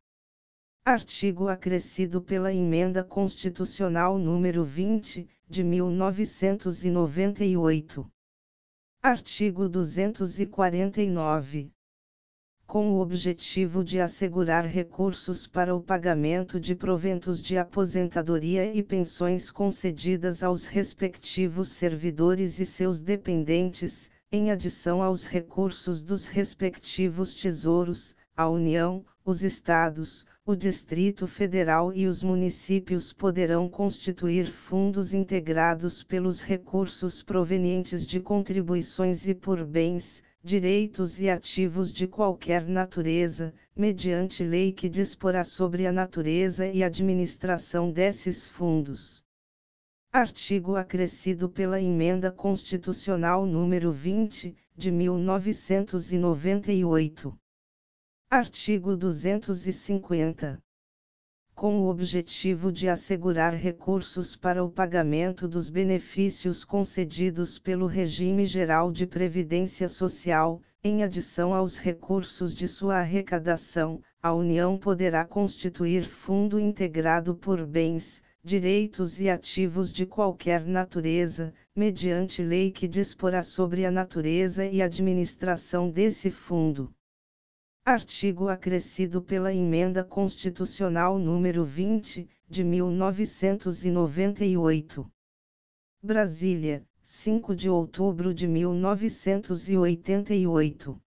Artigo 0.83 1.49
acrescido 1.49 2.19
pela 2.19 2.51
Emenda 2.51 3.03
Constitucional 3.03 4.17
número 4.17 4.63
20, 4.63 5.29
de 5.47 5.63
1998. 5.63 8.09
Artigo 9.01 9.69
249 9.69 11.71
com 12.67 12.91
o 12.91 12.99
objetivo 12.99 13.81
de 13.81 13.97
assegurar 13.97 14.65
recursos 14.65 15.47
para 15.47 15.73
o 15.73 15.81
pagamento 15.81 16.59
de 16.59 16.75
proventos 16.75 17.41
de 17.41 17.57
aposentadoria 17.57 18.73
e 18.73 18.83
pensões 18.83 19.49
concedidas 19.49 20.43
aos 20.43 20.65
respectivos 20.65 21.69
servidores 21.69 22.59
e 22.59 22.65
seus 22.65 22.99
dependentes, 22.99 24.11
em 24.29 24.51
adição 24.51 25.01
aos 25.01 25.25
recursos 25.25 26.03
dos 26.03 26.27
respectivos 26.27 27.35
tesouros, 27.35 28.13
a 28.35 28.49
União, 28.49 29.05
os 29.25 29.43
Estados, 29.43 30.25
o 30.45 30.55
Distrito 30.55 31.27
Federal 31.27 31.93
e 31.93 32.07
os 32.07 32.23
municípios 32.23 33.11
poderão 33.13 33.69
constituir 33.69 34.47
fundos 34.47 35.13
integrados 35.13 36.03
pelos 36.03 36.41
recursos 36.41 37.21
provenientes 37.21 38.07
de 38.07 38.19
contribuições 38.19 39.27
e 39.27 39.35
por 39.35 39.63
bens, 39.65 40.23
direitos 40.43 41.19
e 41.19 41.29
ativos 41.29 41.93
de 41.93 42.07
qualquer 42.07 42.65
natureza, 42.65 43.53
mediante 43.75 44.43
lei 44.43 44.71
que 44.71 44.87
disporá 44.87 45.43
sobre 45.43 45.85
a 45.85 45.91
natureza 45.91 46.65
e 46.67 46.81
administração 46.83 47.91
desses 47.91 48.47
fundos. 48.47 49.21
Artigo 50.11 50.75
acrescido 50.75 51.47
pela 51.47 51.79
Emenda 51.79 52.31
Constitucional 52.31 53.45
número 53.45 53.91
20, 53.91 54.55
de 54.75 54.91
1998. 54.91 57.37
Artigo 58.31 58.95
250 58.95 60.59
com 61.55 61.79
o 61.79 61.89
objetivo 61.89 62.71
de 62.71 62.87
assegurar 62.87 63.55
recursos 63.55 64.35
para 64.35 64.63
o 64.63 64.69
pagamento 64.69 65.47
dos 65.47 65.67
benefícios 65.67 66.63
concedidos 66.63 67.57
pelo 67.57 67.87
regime 67.87 68.45
geral 68.45 68.91
de 68.91 69.07
previdência 69.07 69.87
social, 69.87 70.61
em 70.83 71.01
adição 71.01 71.55
aos 71.55 71.79
recursos 71.79 72.53
de 72.53 72.67
sua 72.67 72.99
arrecadação, 72.99 73.99
a 74.21 74.31
União 74.31 74.77
poderá 74.77 75.25
constituir 75.25 76.05
fundo 76.05 76.59
integrado 76.59 77.33
por 77.33 77.65
bens, 77.65 78.21
direitos 78.43 79.19
e 79.19 79.27
ativos 79.27 79.91
de 79.91 80.05
qualquer 80.05 80.63
natureza, 80.63 81.51
mediante 81.75 82.43
lei 82.43 82.69
que 82.69 82.87
disporá 82.87 83.41
sobre 83.41 83.87
a 83.87 83.91
natureza 83.91 84.67
e 84.67 84.83
administração 84.83 85.89
desse 85.89 86.29
fundo. 86.29 86.93
Artigo 87.85 88.49
acrescido 88.49 89.21
pela 89.21 89.53
Emenda 89.53 90.03
Constitucional 90.03 91.17
número 91.17 91.63
20, 91.63 92.27
de 92.47 92.63
1998. 92.63 95.09
Brasília, 96.01 96.85
5 97.01 97.55
de 97.55 97.69
outubro 97.69 98.33
de 98.33 98.47
1988. 98.47 101.01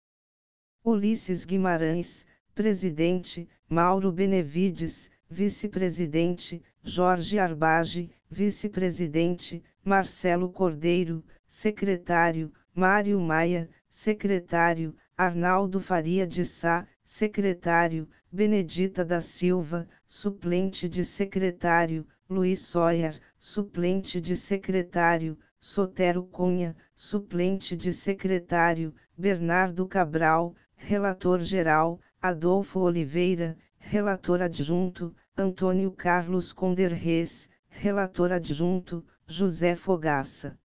Ulisses 0.83 1.45
Guimarães, 1.45 2.25
presidente, 2.55 3.47
Mauro 3.69 4.11
Benevides, 4.11 5.11
vice-presidente, 5.29 6.63
Jorge 6.83 7.37
Arbage, 7.37 8.09
vice-presidente, 8.29 9.63
Marcelo 9.83 10.49
Cordeiro, 10.49 11.23
secretário, 11.45 12.51
Mário 12.73 13.19
Maia, 13.19 13.69
secretário, 13.89 14.95
Arnaldo 15.23 15.79
Faria 15.79 16.25
de 16.25 16.43
Sá, 16.43 16.87
secretário, 17.03 18.09
Benedita 18.31 19.05
da 19.05 19.21
Silva, 19.21 19.87
suplente 20.07 20.89
de 20.89 21.05
secretário, 21.05 22.07
Luiz 22.27 22.61
Soyer, 22.61 23.21
suplente 23.37 24.19
de 24.19 24.35
secretário, 24.35 25.37
Sotero 25.59 26.23
Cunha, 26.23 26.75
suplente 26.95 27.77
de 27.77 27.93
secretário, 27.93 28.95
Bernardo 29.15 29.87
Cabral, 29.87 30.55
relator 30.75 31.39
geral, 31.41 32.01
Adolfo 32.19 32.79
Oliveira, 32.79 33.55
relator 33.77 34.41
adjunto, 34.41 35.15
Antônio 35.37 35.91
Carlos 35.91 36.51
Conderres, 36.51 37.47
relator 37.69 38.31
adjunto, 38.31 39.05
José 39.27 39.75
Fogaça. 39.75 40.57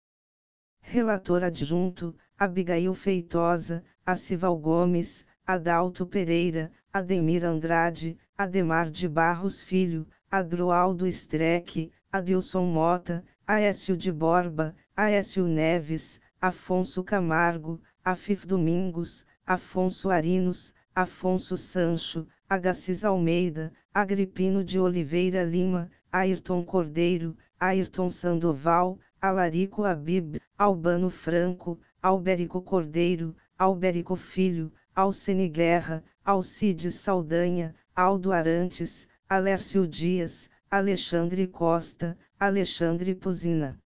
Relator 0.81 1.43
adjunto, 1.43 2.15
Abigail 2.39 2.95
Feitosa, 2.95 3.83
Acival 4.05 4.57
Gomes, 4.59 5.25
Adalto 5.47 6.05
Pereira, 6.05 6.73
Ademir 6.93 7.45
Andrade, 7.45 8.19
Ademar 8.37 8.91
de 8.91 9.09
Barros 9.09 9.63
Filho, 9.63 10.07
Adroaldo 10.31 11.07
Streck, 11.07 11.91
Adilson 12.13 12.67
Mota, 12.67 13.25
Aécio 13.47 13.97
de 13.97 14.11
Borba, 14.11 14.75
Aécio 14.97 15.47
Neves, 15.47 16.21
Afonso 16.41 17.05
Camargo, 17.05 17.81
Afif 18.05 18.45
Domingos, 18.45 19.25
Afonso 19.47 20.11
Arinos, 20.11 20.75
Afonso 20.95 21.57
Sancho, 21.57 22.27
Agassiz 22.49 23.05
Almeida, 23.05 23.73
Agripino 23.93 24.65
de 24.65 24.79
Oliveira 24.79 25.45
Lima, 25.45 25.91
Ayrton 26.13 26.65
Cordeiro, 26.65 27.37
Ayrton 27.61 28.11
Sandoval, 28.11 28.99
Alarico 29.21 29.85
Abib, 29.85 30.39
Albano 30.59 31.11
Franco, 31.11 31.79
Alberico 32.05 32.61
Cordeiro, 32.61 33.35
Alberico 33.59 34.15
Filho, 34.15 34.71
Alcene 34.95 35.49
Guerra, 35.49 36.05
Alcides 36.23 36.97
Saldanha, 36.97 37.75
Aldo 37.97 38.31
Arantes, 38.31 39.09
Alércio 39.27 39.89
Dias, 39.89 40.51
Alexandre 40.71 41.47
Costa, 41.47 42.19
Alexandre 42.39 43.15
Pozina. 43.15 43.79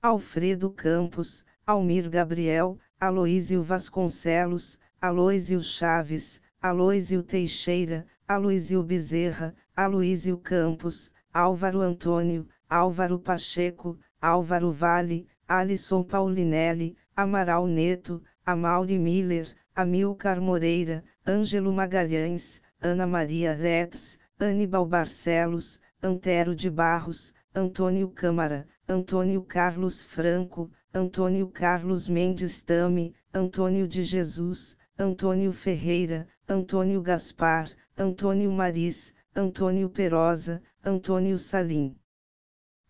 Alfredo 0.00 0.70
Campos, 0.70 1.44
Almir 1.66 2.08
Gabriel, 2.08 2.78
Aloísio 2.98 3.62
Vasconcelos, 3.62 4.78
Aloísio 4.98 5.60
Chaves, 5.60 6.40
Aloísio 6.62 7.22
Teixeira, 7.22 8.06
Aloísio 8.26 8.82
Bezerra, 8.82 9.54
Aloísio 9.76 10.38
Campos, 10.38 11.12
Álvaro 11.34 11.82
Antônio, 11.82 12.48
Álvaro 12.66 13.18
Pacheco, 13.18 13.98
Álvaro 14.22 14.72
Vale, 14.72 15.26
Alisson 15.46 16.02
Paulinelli, 16.02 16.96
Amaral 17.16 17.66
Neto, 17.66 18.22
Amauri 18.44 18.98
Miller, 18.98 19.48
Amilcar 19.74 20.38
Moreira, 20.38 21.02
Ângelo 21.26 21.72
Magalhães, 21.72 22.60
Ana 22.78 23.06
Maria 23.06 23.54
Retz, 23.54 24.18
Anibal 24.38 24.84
Barcelos, 24.84 25.80
Antero 26.02 26.54
de 26.54 26.68
Barros, 26.68 27.32
Antônio 27.54 28.10
Câmara, 28.10 28.68
Antônio 28.86 29.42
Carlos 29.42 30.02
Franco, 30.02 30.70
Antônio 30.92 31.48
Carlos 31.48 32.06
Mendes 32.06 32.62
Tame, 32.62 33.14
Antônio 33.32 33.88
de 33.88 34.04
Jesus, 34.04 34.76
Antônio 34.98 35.52
Ferreira, 35.52 36.28
Antônio 36.46 37.00
Gaspar, 37.00 37.70
Antônio 37.96 38.52
Maris, 38.52 39.14
Antônio 39.34 39.88
Perosa, 39.88 40.62
Antônio 40.84 41.38
Salim. 41.38 41.96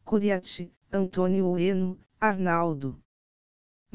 Curiati, 0.05 0.73
Antônio 0.93 1.47
Ueno, 1.47 1.97
Arnaldo. 2.21 3.01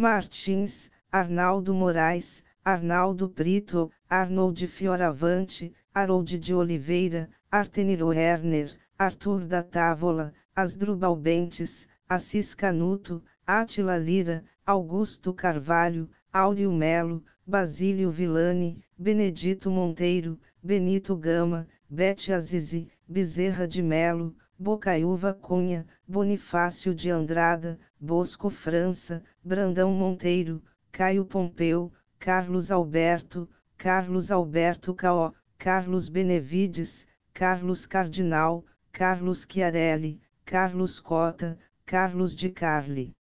Martins, 0.02 0.90
Arnaldo 1.12 1.76
Moraes, 1.76 2.44
Arnaldo 2.66 3.30
Brito, 3.30 3.92
Arnold 4.10 4.66
Fioravante, 4.66 5.72
Harold 5.94 6.40
de 6.40 6.56
Oliveira, 6.56 7.30
Arteniro 7.52 8.12
Herner, 8.12 8.76
Arthur 8.98 9.46
da 9.46 9.62
Távola, 9.62 10.34
Asdrubal 10.56 11.16
Bentes, 11.16 11.88
Assis 12.10 12.56
Canuto, 12.56 13.22
Átila 13.46 13.96
Lira, 13.96 14.44
Augusto 14.66 15.36
Carvalho, 15.36 16.10
Áureo 16.34 16.72
Melo, 16.72 17.24
Basílio 17.46 18.10
Villani, 18.10 18.82
Benedito 18.98 19.70
Monteiro, 19.70 20.40
Benito 20.64 21.16
Gama, 21.16 21.68
Bete 21.88 22.34
Azizi, 22.34 22.90
Bezerra 23.08 23.68
de 23.68 23.84
Melo, 23.84 24.36
Bocaiúva 24.62 25.34
Cunha, 25.34 25.88
Bonifácio 26.08 26.94
de 26.94 27.10
Andrada, 27.10 27.80
Bosco 28.00 28.48
França, 28.48 29.24
Brandão 29.44 29.92
Monteiro, 29.92 30.62
Caio 30.92 31.26
Pompeu, 31.26 31.92
Carlos 32.20 32.70
Alberto, 32.70 33.50
Carlos 33.76 34.30
Alberto 34.30 34.94
Caó, 34.94 35.34
Carlos 35.58 36.10
Benevides, 36.10 37.08
Carlos 37.34 37.88
Cardinal, 37.88 38.64
Carlos 38.92 39.48
Chiarelli, 39.50 40.22
Carlos 40.46 41.00
Cota, 41.00 41.58
Carlos 41.84 42.36
de 42.36 42.52
Carli. 42.52 43.16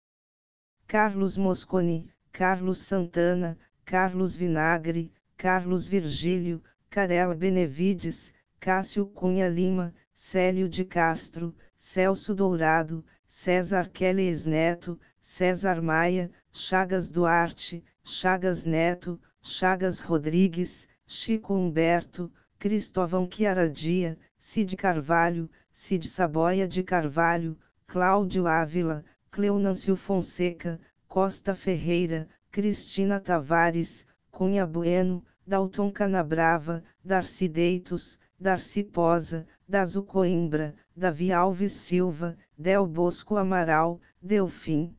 Carlos 0.88 1.38
Mosconi, 1.38 2.12
Carlos 2.34 2.80
Santana, 2.80 3.58
Carlos 3.86 4.36
Vinagre, 4.36 5.10
Carlos 5.38 5.88
Virgílio, 5.88 6.62
Carela 6.89 7.34
Benevides, 7.34 8.34
Cássio 8.60 9.06
Cunha 9.06 9.47
Lima, 9.47 9.93
Célio 10.21 10.67
de 10.67 10.84
Castro, 10.84 11.55
Celso 11.77 12.36
Dourado, 12.36 13.05
César 13.25 13.88
Kelly 13.89 14.29
Neto, 14.45 14.99
César 15.21 15.82
Maia, 15.82 16.29
Chagas 16.51 17.08
Duarte, 17.08 17.82
Chagas 18.03 18.65
Neto, 18.65 19.17
Chagas 19.41 20.01
Rodrigues, 20.01 20.89
Chico 21.08 21.53
Humberto, 21.53 22.29
Cristóvão 22.60 23.29
Chiaradia, 23.32 24.19
Cid 24.38 24.75
Carvalho, 24.75 25.49
Cid 25.71 26.05
Saboia 26.05 26.67
de 26.67 26.84
Carvalho, 26.84 27.58
Cláudio 27.88 28.45
Ávila, 28.45 29.05
Cleonâncio 29.32 29.95
Fonseca, 29.95 30.82
Costa 31.08 31.55
Ferreira, 31.55 32.27
Cristina 32.51 33.21
Tavares, 33.21 34.05
Cunha 34.29 34.67
Bueno, 34.67 35.23
Dalton 35.47 35.89
Canabrava, 35.89 36.84
Darcy 37.03 37.47
Deitos, 37.47 38.19
Darcy 38.38 38.84
Posa, 38.84 39.47
Dazu 39.69 40.01
Coimbra, 40.01 40.73
Davi 40.97 41.32
Alves 41.32 41.73
Silva, 41.73 42.36
Del 42.58 42.88
Bosco 42.88 43.38
Amaral, 43.38 44.01
Delfim. 44.19 44.95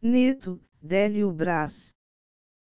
Neto, 0.00 0.60
Délio 0.80 1.32
Brás. 1.32 1.92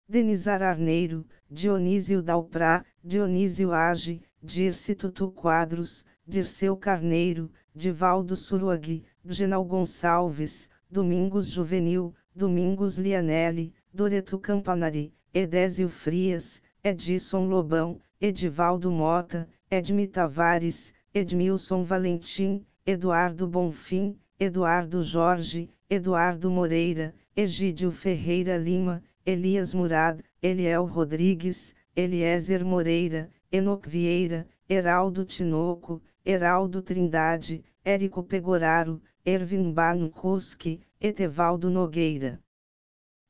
Denizar 0.09 0.61
Arneiro, 0.61 1.25
Dionísio 1.49 2.21
Dalprá, 2.21 2.83
Dionísio 3.01 3.71
Age, 3.71 4.21
Dirce 4.43 4.93
Tutu 4.93 5.31
Quadros, 5.31 6.03
Dirceu 6.27 6.75
Carneiro, 6.75 7.49
Divaldo 7.73 8.35
Suruagui, 8.35 9.05
Genal 9.25 9.63
Gonçalves, 9.63 10.69
Domingos 10.91 11.49
Juvenil, 11.49 12.13
Domingos 12.35 12.97
Lianelli, 12.97 13.73
Doreto 13.93 14.37
Campanari, 14.37 15.13
Edésio 15.33 15.87
Frias, 15.87 16.61
Edson 16.83 17.47
Lobão, 17.47 17.97
Edivaldo 18.19 18.91
Mota, 18.91 19.47
Edmi 19.71 20.05
Tavares, 20.07 20.93
Edmilson 21.13 21.83
Valentim, 21.83 22.65
Eduardo 22.85 23.47
Bonfim, 23.47 24.17
Eduardo 24.39 25.01
Jorge, 25.01 25.69
Eduardo 25.89 26.49
Moreira, 26.49 27.13
Egídio 27.35 27.91
Ferreira 27.91 28.57
Lima, 28.57 29.01
Elias 29.25 29.73
Murad, 29.73 30.21
Eliel 30.41 30.85
Rodrigues, 30.85 31.73
Eliezer 31.95 32.63
Moreira, 32.63 33.29
Enoc 33.51 33.87
Vieira, 33.87 34.47
Heraldo 34.69 35.25
Tinoco, 35.25 36.01
Heraldo 36.25 36.81
Trindade, 36.81 37.63
Érico 37.85 38.21
Pegoraro, 38.21 39.01
Ervin 39.25 39.73
Banukoski, 39.73 40.81
Etevaldo 40.99 41.69
Nogueira. 41.69 42.39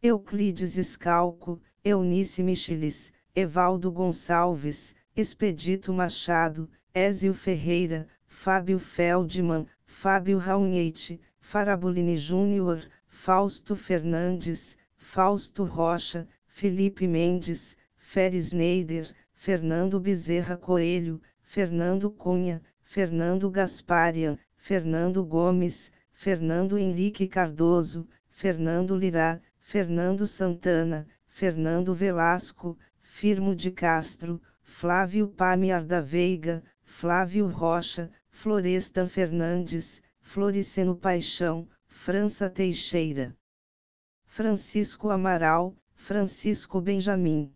Euclides 0.01 0.75
Scalco, 0.85 1.61
Eunice 1.83 2.41
Michelis, 2.43 3.11
Evaldo 3.35 3.91
Gonçalves, 3.91 4.95
Expedito 5.15 5.93
Machado, 5.93 6.69
Ézio 6.97 7.31
Ferreira, 7.31 8.07
Fábio 8.25 8.79
Feldman, 8.79 9.67
Fábio 9.85 10.39
Raunhete, 10.39 11.21
Farabolini 11.39 12.17
Júnior, 12.17 12.89
Fausto 13.07 13.75
Fernandes, 13.75 14.75
Fausto 14.95 15.63
Rocha, 15.63 16.27
Felipe 16.47 17.05
Mendes, 17.05 17.77
Feres 17.95 18.51
Neider, 18.51 19.13
Fernando 19.31 19.99
Bezerra 19.99 20.57
Coelho, 20.57 21.21
Fernando 21.43 22.09
Cunha, 22.09 22.63
Fernando 22.81 23.51
Gasparian, 23.51 24.39
Fernando 24.55 25.23
Gomes, 25.23 25.91
Fernando 26.11 26.79
Henrique 26.79 27.27
Cardoso, 27.27 28.07
Fernando 28.27 28.95
Lirá, 28.95 29.39
Fernando 29.59 30.25
Santana, 30.25 31.05
Fernando 31.27 31.93
Velasco, 31.93 32.75
Firmo 33.03 33.55
de 33.55 33.69
Castro, 33.69 34.41
Flávio 34.63 35.27
Pamiar 35.27 35.83
da 35.85 36.01
Veiga, 36.01 36.63
Flávio 36.89 37.47
Rocha, 37.47 38.09
Florestan 38.29 39.07
Fernandes, 39.07 40.01
Floriceno 40.21 40.95
Paixão, 40.95 41.67
França 41.85 42.49
Teixeira. 42.49 43.35
Francisco 44.25 45.09
Amaral, 45.11 45.75
Francisco 45.93 46.81
Benjamin. 46.81 47.53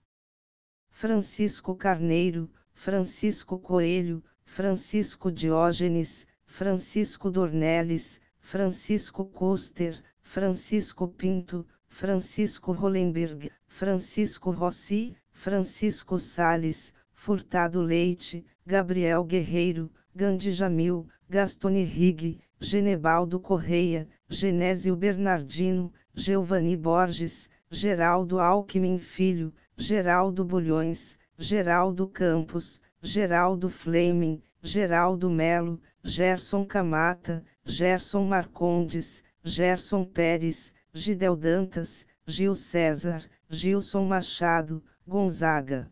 Francisco 0.91 1.75
Carneiro, 1.75 2.51
Francisco 2.73 3.57
Coelho, 3.57 4.21
Francisco 4.43 5.31
Diógenes, 5.31 6.27
Francisco 6.45 7.31
Dornelles, 7.31 8.19
Francisco 8.37 9.25
Coster, 9.25 10.03
Francisco 10.21 11.07
Pinto, 11.07 11.65
Francisco 11.87 12.73
Hollenberg, 12.73 13.49
Francisco 13.65 14.51
Rossi, 14.51 15.15
Francisco 15.31 16.19
Sales, 16.19 16.93
Furtado 17.23 17.83
Leite, 17.83 18.43
Gabriel 18.65 19.23
Guerreiro, 19.23 19.91
Gandhi 20.15 20.51
Jamil, 20.51 21.07
Gastone 21.29 21.85
Rig, 21.85 22.41
Genebaldo 22.59 23.39
Correia, 23.39 24.07
Genésio 24.27 24.95
Bernardino, 24.95 25.93
Giovanni 26.15 26.75
Borges, 26.75 27.47
Geraldo 27.69 28.39
Alckmin 28.39 28.97
Filho, 28.97 29.53
Geraldo 29.77 30.43
Bulhões, 30.43 31.19
Geraldo 31.37 32.07
Campos, 32.07 32.81
Geraldo 33.03 33.69
Fleming, 33.69 34.41
Geraldo 34.63 35.29
Melo, 35.29 35.79
Gerson 36.03 36.65
Camata, 36.65 37.43
Gerson 37.63 38.25
Marcondes, 38.27 39.23
Gerson 39.43 40.05
Pérez, 40.05 40.73
Gidel 40.91 41.35
Dantas, 41.35 42.03
Gil 42.25 42.55
César, 42.55 43.23
Gilson 43.47 44.07
Machado, 44.07 44.81
Gonzaga. 45.07 45.87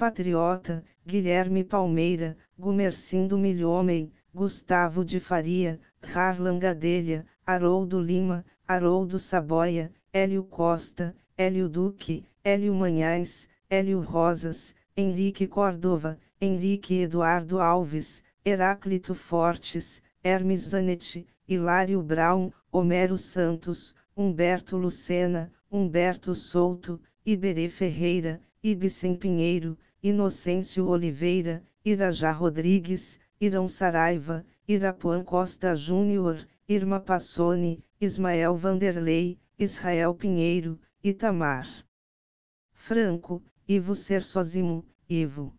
Patriota, 0.00 0.82
Guilherme 1.06 1.62
Palmeira, 1.62 2.34
Gumercindo 2.58 3.36
Milhomem, 3.36 4.10
Gustavo 4.34 5.04
de 5.04 5.20
Faria, 5.20 5.78
Harlan 6.02 6.58
Gadelha, 6.58 7.26
Haroldo 7.46 8.00
Lima, 8.00 8.42
Haroldo 8.66 9.18
Saboia, 9.18 9.92
Hélio 10.10 10.42
Costa, 10.42 11.14
Hélio 11.36 11.68
Duque, 11.68 12.24
Hélio 12.42 12.72
Manhães, 12.72 13.46
Hélio 13.68 14.00
Rosas, 14.00 14.74
Henrique 14.96 15.46
Cordova, 15.46 16.18
Henrique 16.40 17.02
Eduardo 17.02 17.60
Alves, 17.60 18.22
Heráclito 18.42 19.14
Fortes, 19.14 20.00
Hermes 20.24 20.60
Zanetti, 20.60 21.26
Hilário 21.46 22.02
Brown, 22.02 22.50
Homero 22.72 23.18
Santos, 23.18 23.94
Humberto 24.16 24.78
Lucena, 24.78 25.52
Humberto 25.70 26.34
Souto, 26.34 26.98
Iberê 27.22 27.68
Ferreira, 27.68 28.40
Ibsen 28.62 29.14
Pinheiro, 29.14 29.76
Inocêncio 30.02 30.86
Oliveira, 30.86 31.62
Irajá 31.84 32.32
Rodrigues, 32.32 33.20
Irão 33.38 33.68
Saraiva, 33.68 34.46
Irapuã 34.66 35.22
Costa 35.22 35.74
Júnior, 35.74 36.46
Irma 36.66 36.98
Passoni, 36.98 37.84
Ismael 38.00 38.54
Vanderlei, 38.54 39.38
Israel 39.58 40.14
Pinheiro, 40.14 40.80
Itamar 41.04 41.68
Franco, 42.72 43.42
Ivo 43.68 43.94
Sersozimo, 43.94 44.86
Ivo 45.08 45.52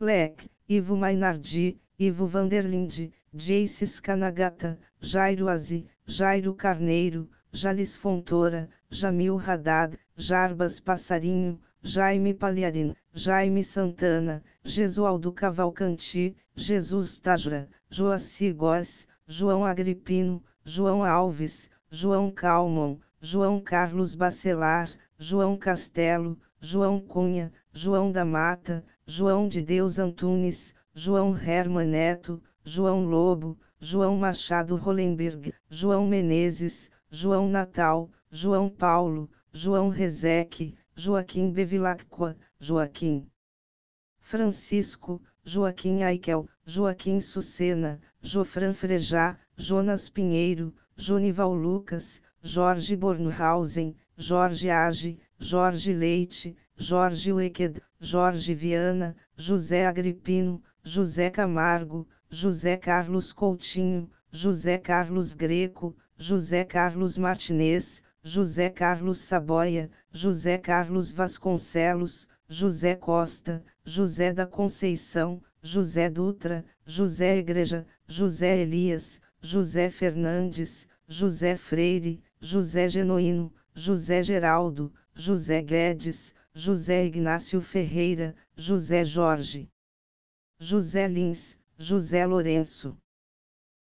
Lec, 0.00 0.48
Ivo 0.66 0.96
Mainardi, 0.96 1.78
Ivo 1.98 2.26
Vanderlinde, 2.26 3.12
Jace 3.34 3.86
Scanagata, 3.86 4.78
Jairo 4.98 5.48
Azi, 5.48 5.86
Jairo 6.06 6.54
Carneiro, 6.54 7.28
Jalis 7.52 7.98
Fontoura, 7.98 8.70
Jamil 8.90 9.36
Haddad, 9.36 9.98
Jarbas 10.16 10.80
Passarinho, 10.80 11.60
Jaime 11.84 12.32
Palharin, 12.32 12.94
Jaime 13.12 13.64
Santana, 13.64 14.40
Jesualdo 14.64 15.32
Cavalcanti, 15.32 16.36
Jesus 16.54 17.18
Tajra, 17.18 17.68
Joaci 17.90 18.52
Góes, 18.52 19.08
João 19.26 19.64
Agripino, 19.64 20.40
João 20.64 21.04
Alves, 21.04 21.68
João 21.90 22.30
Calmon, 22.30 22.98
João 23.20 23.60
Carlos 23.60 24.14
Bacelar, 24.14 24.90
João 25.18 25.56
Castelo, 25.56 26.38
João 26.60 27.00
Cunha, 27.00 27.52
João 27.72 28.12
da 28.12 28.24
Mata, 28.24 28.84
João 29.04 29.48
de 29.48 29.60
Deus 29.60 29.98
Antunes, 29.98 30.76
João 30.94 31.36
Herman 31.36 31.88
Neto, 31.88 32.40
João 32.64 33.04
Lobo, 33.04 33.58
João 33.80 34.16
Machado 34.16 34.76
Hollenberg, 34.76 35.52
João 35.68 36.06
Menezes, 36.06 36.92
João 37.10 37.48
Natal, 37.48 38.08
João 38.30 38.68
Paulo, 38.68 39.28
João 39.52 39.88
Rezeque, 39.88 40.76
Joaquim 40.94 41.52
Bevilacqua, 41.52 42.36
Joaquim. 42.60 43.26
Francisco, 44.20 45.20
Joaquim 45.44 46.00
Aikel, 46.00 46.48
Joaquim 46.66 47.18
Sucena, 47.18 47.98
Jofran 48.22 48.72
Frejá, 48.72 49.36
Jonas 49.56 50.08
Pinheiro, 50.08 50.72
Jonival 50.96 51.54
Lucas, 51.54 52.20
Jorge 52.44 52.94
Bornhausen, 52.96 53.94
Jorge 54.16 54.68
Age, 54.68 55.18
Jorge 55.40 55.92
Leite, 55.92 56.56
Jorge 56.78 57.32
Wecked, 57.32 57.80
Jorge 58.00 58.54
Viana, 58.54 59.16
José 59.36 59.84
Agripino, 59.86 60.62
José 60.84 61.30
Camargo, 61.30 62.06
José 62.30 62.76
Carlos 62.76 63.32
Coutinho, 63.32 64.08
José 64.32 64.78
Carlos 64.78 65.34
Greco, 65.34 65.96
José 66.18 66.64
Carlos 66.64 67.16
Martinez, 67.18 68.02
José 68.24 68.70
Carlos 68.70 69.18
Saboia, 69.18 69.90
José 70.12 70.56
Carlos 70.56 71.10
Vasconcelos, 71.10 72.28
José 72.48 72.94
Costa, 72.94 73.64
José 73.84 74.32
da 74.32 74.46
Conceição, 74.46 75.42
José 75.60 76.08
Dutra, 76.08 76.64
José 76.86 77.38
Igreja, 77.38 77.84
José 78.06 78.62
Elias, 78.62 79.20
José 79.40 79.90
Fernandes, 79.90 80.86
José 81.08 81.56
Freire, 81.56 82.22
José 82.40 82.88
Genoíno, 82.88 83.52
José 83.74 84.22
Geraldo, 84.22 84.92
José 85.16 85.60
Guedes, 85.60 86.32
José 86.54 87.06
Ignácio 87.06 87.60
Ferreira, 87.60 88.36
José 88.56 89.04
Jorge, 89.04 89.68
José 90.60 91.08
Lins, 91.08 91.58
José 91.76 92.24
Lourenço. 92.24 92.96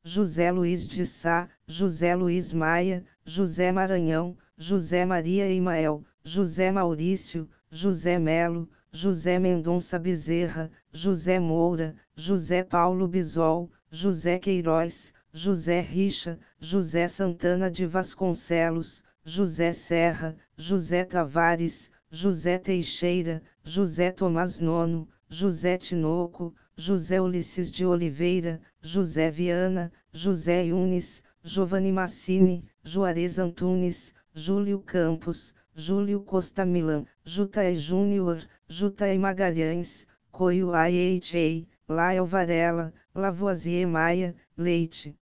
José 0.08 0.52
Luiz 0.52 0.88
de 0.88 1.04
Sá, 1.04 1.50
José 1.68 2.14
Luiz 2.14 2.54
Maia, 2.54 3.04
José 3.28 3.72
Maranhão, 3.72 4.38
José 4.56 5.04
Maria 5.04 5.52
Imael, 5.52 6.04
José 6.24 6.72
Maurício, 6.72 7.50
José 7.72 8.20
Melo, 8.20 8.70
José 8.94 9.40
Mendonça 9.40 9.98
Bezerra, 9.98 10.70
José 10.94 11.40
Moura, 11.40 11.96
José 12.16 12.64
Paulo 12.64 13.08
Bisol, 13.08 13.70
José 13.92 14.40
Queiroz, 14.40 15.12
José 15.34 15.82
Richa, 15.82 16.38
José 16.62 17.08
Santana 17.08 17.70
de 17.70 17.86
Vasconcelos, 17.86 19.02
José 19.26 19.74
Serra, 19.74 20.36
José 20.56 21.04
Tavares, 21.04 21.90
José 22.12 22.60
Teixeira, 22.60 23.42
José 23.66 24.12
Tomás 24.12 24.62
Nono, 24.62 25.08
José 25.30 25.78
Tinoco, 25.80 26.54
José 26.78 27.20
Ulisses 27.20 27.72
de 27.72 27.86
Oliveira, 27.86 28.60
José 28.82 29.32
Viana, 29.32 29.92
José 30.14 30.68
Yunes, 30.68 31.24
Giovanni 31.44 31.92
Massini, 31.92 32.64
Juarez 32.88 33.40
Antunes, 33.40 34.14
Júlio 34.36 34.80
Campos, 34.80 35.56
Júlio 35.76 36.22
Costa 36.22 36.64
Milan, 36.64 37.08
Jutae 37.26 37.74
Júnior, 37.74 38.48
Jutae 38.70 39.18
Magalhães, 39.18 40.06
Coio 40.32 40.72
IHA, 40.72 41.66
Lael 41.90 42.26
Varela, 42.28 42.94
Lavoisier 43.16 43.88
Maia, 43.88 44.36
Leite. 44.56 45.18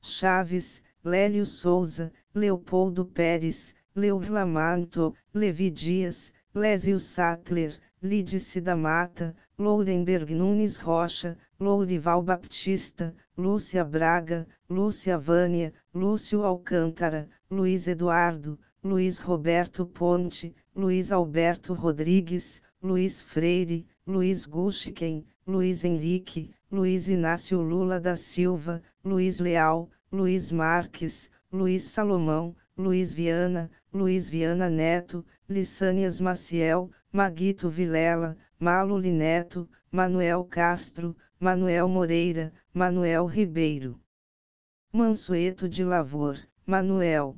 Chaves, 0.00 0.82
Lélio 1.04 1.44
Souza, 1.44 2.10
Leopoldo 2.34 3.04
Pérez, 3.04 3.74
Leur 3.94 4.30
Lamanto, 4.30 5.14
Levi 5.34 5.70
Dias, 5.70 6.32
Lésio 6.54 6.98
Sattler, 6.98 7.78
Lídice 8.02 8.62
da 8.62 8.74
Mata, 8.74 9.36
Lourenberg 9.58 10.30
Nunes 10.30 10.78
Rocha, 10.78 11.36
Lourival 11.60 12.22
Baptista, 12.22 13.14
Lúcia 13.36 13.84
Braga, 13.84 14.46
Lúcia 14.70 15.18
Vânia, 15.18 15.70
Lúcio 15.94 16.42
Alcântara, 16.42 17.28
Luiz 17.50 17.86
Eduardo, 17.86 18.58
Luiz 18.82 19.18
Roberto 19.18 19.84
Ponte, 19.84 20.54
Luiz 20.74 21.12
Alberto 21.12 21.74
Rodrigues, 21.74 22.62
Luiz 22.82 23.20
Freire, 23.20 23.84
Luiz 24.06 24.46
Gulchiken, 24.46 25.22
Luiz 25.46 25.84
Henrique, 25.84 26.50
Luiz 26.72 27.06
Inácio 27.06 27.60
Lula 27.60 28.00
da 28.00 28.16
Silva, 28.16 28.82
Luiz 29.04 29.40
Leal, 29.40 29.90
Luiz 30.10 30.50
Marques, 30.50 31.30
Luiz 31.52 31.82
Salomão, 31.82 32.56
Luiz 32.78 33.12
Viana, 33.12 33.70
Luiz 33.92 34.30
Viana 34.30 34.70
Neto, 34.70 35.22
Lissânias 35.46 36.18
Maciel, 36.18 36.90
Maguito 37.12 37.68
Vilela, 37.68 38.36
Malo 38.58 38.96
Lineto, 38.96 39.68
Manuel 39.90 40.44
Castro, 40.44 41.16
Manuel 41.40 41.88
Moreira, 41.88 42.52
Manuel 42.72 43.26
Ribeiro. 43.26 43.98
Mansueto 44.92 45.68
de 45.68 45.84
Lavor, 45.84 46.38
Manuel. 46.64 47.36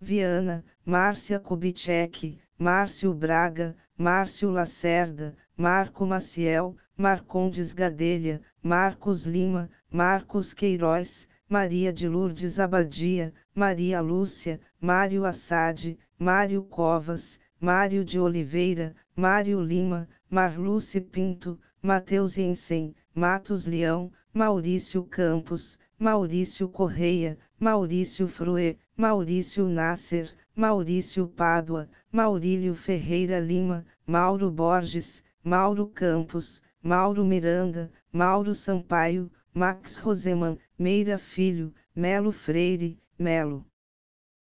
Viana, 0.00 0.64
Márcia 0.86 1.38
Kubitschek, 1.38 2.38
Márcio 2.58 3.12
Braga, 3.12 3.76
Márcio 3.98 4.50
Lacerda, 4.50 5.36
Marco 5.54 6.06
Maciel, 6.06 6.74
Marcondes 6.96 7.74
Gadelha, 7.74 8.40
Marcos 8.62 9.26
Lima, 9.26 9.68
Marcos 9.90 10.54
Queiroz, 10.54 11.28
Maria 11.48 11.92
de 11.92 12.08
Lourdes 12.08 12.58
Abadia, 12.58 13.34
Maria 13.54 14.00
Lúcia, 14.00 14.60
Mário 14.80 15.24
Assad, 15.24 15.98
Mário 16.18 16.62
Covas, 16.62 17.39
Mário 17.60 18.02
de 18.02 18.18
Oliveira, 18.18 18.94
Mário 19.14 19.60
Lima, 19.60 20.08
Marluce 20.30 20.98
Pinto, 20.98 21.58
Mateus 21.82 22.34
Jensen, 22.34 22.94
Matos 23.14 23.66
Leão, 23.66 24.10
Maurício 24.32 25.04
Campos, 25.04 25.78
Maurício 25.98 26.68
Correia, 26.68 27.36
Maurício 27.58 28.26
Frue, 28.26 28.78
Maurício 28.96 29.68
Nasser, 29.68 30.30
Maurício 30.56 31.28
Pádua, 31.28 31.86
Maurílio 32.10 32.74
Ferreira 32.74 33.38
Lima, 33.38 33.84
Mauro 34.06 34.50
Borges, 34.50 35.22
Mauro 35.44 35.86
Campos, 35.86 36.62
Mauro 36.82 37.24
Miranda, 37.26 37.90
Mauro 38.10 38.54
Sampaio, 38.54 39.30
Max 39.52 39.98
Roseman, 39.98 40.58
Meira 40.78 41.18
Filho, 41.18 41.74
Melo 41.94 42.32
Freire, 42.32 42.98
Melo 43.18 43.66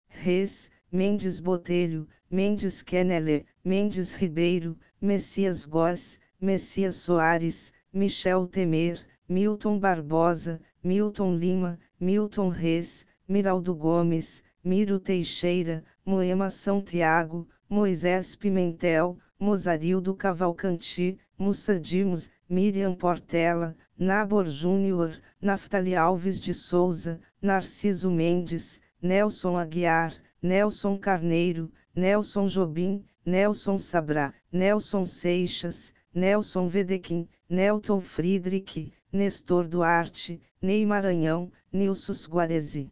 Reis, 0.08 0.70
Mendes 0.92 1.40
Botelho, 1.40 2.09
Mendes 2.31 2.83
Kenele, 2.83 3.46
Mendes 3.64 4.12
Ribeiro, 4.14 4.76
Messias 5.00 5.64
Góes, 5.64 6.18
Messias 6.40 6.96
Soares, 6.96 7.72
Michel 7.92 8.46
Temer, 8.48 8.98
Milton 9.29 9.79
Barbosa, 9.79 10.61
Milton 10.83 11.38
Lima, 11.38 11.79
Milton 12.00 12.48
Reis, 12.48 13.07
Miraldo 13.29 13.74
Gomes, 13.74 14.42
Miro 14.64 14.98
Teixeira, 14.98 15.85
Moema 16.05 16.48
São 16.48 16.85
Tiago, 16.85 17.46
Moisés 17.70 18.35
Pimentel, 18.35 19.16
Mozarildo 19.38 20.14
Cavalcanti, 20.14 21.18
Mussa 21.38 21.79
Dimos, 21.79 22.29
Miriam 22.48 22.94
Portela, 22.96 23.76
Nabor 23.96 24.48
Júnior, 24.48 25.20
Naftali 25.40 25.94
Alves 25.94 26.40
de 26.40 26.53
Souza, 26.53 27.20
Narciso 27.40 28.11
Mendes, 28.11 28.81
Nelson 29.00 29.57
Aguiar, 29.57 30.14
Nelson 30.42 30.98
Carneiro, 30.98 31.70
Nelson 31.94 32.46
Jobim, 32.46 33.05
Nelson 33.26 33.76
Sabrá, 33.76 34.33
Nelson 34.50 35.05
Seixas, 35.05 35.92
Nelson 36.14 36.66
Vedequim, 36.66 37.29
Nelton 37.48 38.00
Friedrich, 38.00 38.92
Nestor 39.12 39.68
Duarte, 39.68 40.40
Ney 40.62 40.87
Maranhão, 40.87 41.53
Nilson 41.72 42.14
Guarezi. 42.31 42.90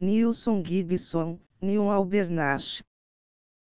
Nilson 0.00 0.62
Gibson, 0.64 1.38
Nilson 1.62 1.90
Albernach. 1.90 2.82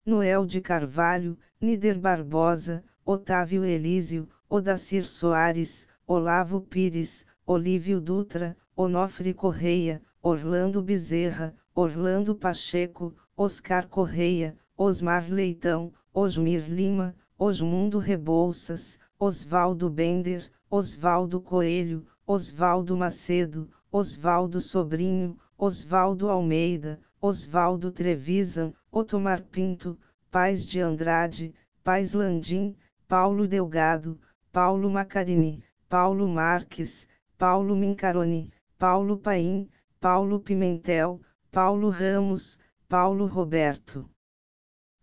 Noel 0.05 0.45
de 0.45 0.61
Carvalho, 0.61 1.39
Nider 1.61 1.99
Barbosa, 1.99 2.83
Otávio 3.07 3.65
Elísio, 3.65 4.29
Odacir 4.49 5.05
Soares, 5.05 5.87
Olavo 6.07 6.61
Pires, 6.61 7.25
Olívio 7.47 8.01
Dutra, 8.01 8.57
Onofre 8.77 9.33
Correia, 9.33 10.03
Orlando 10.23 10.83
Bezerra, 10.83 11.55
Orlando 11.75 12.35
Pacheco, 12.35 13.15
Oscar 13.37 13.87
Correia, 13.87 14.57
Osmar 14.77 15.31
Leitão, 15.31 15.93
Osmir 16.13 16.69
Lima, 16.69 17.15
Osmundo 17.39 17.99
Rebouças, 17.99 18.99
Osvaldo 19.19 19.89
Bender, 19.89 20.51
Osvaldo 20.69 21.41
Coelho, 21.41 22.05
Osvaldo 22.27 22.97
Macedo, 22.97 23.71
Osvaldo 23.93 24.61
Sobrinho, 24.61 25.39
Osvaldo 25.57 26.29
Almeida, 26.29 26.99
Osvaldo 27.21 27.93
Trevisan, 27.93 28.73
Otomar 28.91 29.43
Pinto, 29.43 29.99
Paz 30.31 30.65
de 30.67 30.81
Andrade, 30.81 31.55
Paz 31.85 32.15
Landim, 32.15 32.77
Paulo 33.07 33.47
Delgado, 33.47 34.19
Paulo 34.53 34.91
Macarini, 34.91 35.63
Paulo 35.89 36.27
Marques, 36.27 37.09
Paulo 37.39 37.77
Mincaroni, 37.77 38.53
Paulo 38.79 39.17
Paim, 39.17 39.69
Paulo 40.01 40.41
Pimentel, 40.41 41.21
Paulo 41.53 41.91
Ramos, 41.91 42.61
Paulo 42.89 43.27
Roberto. 43.27 44.09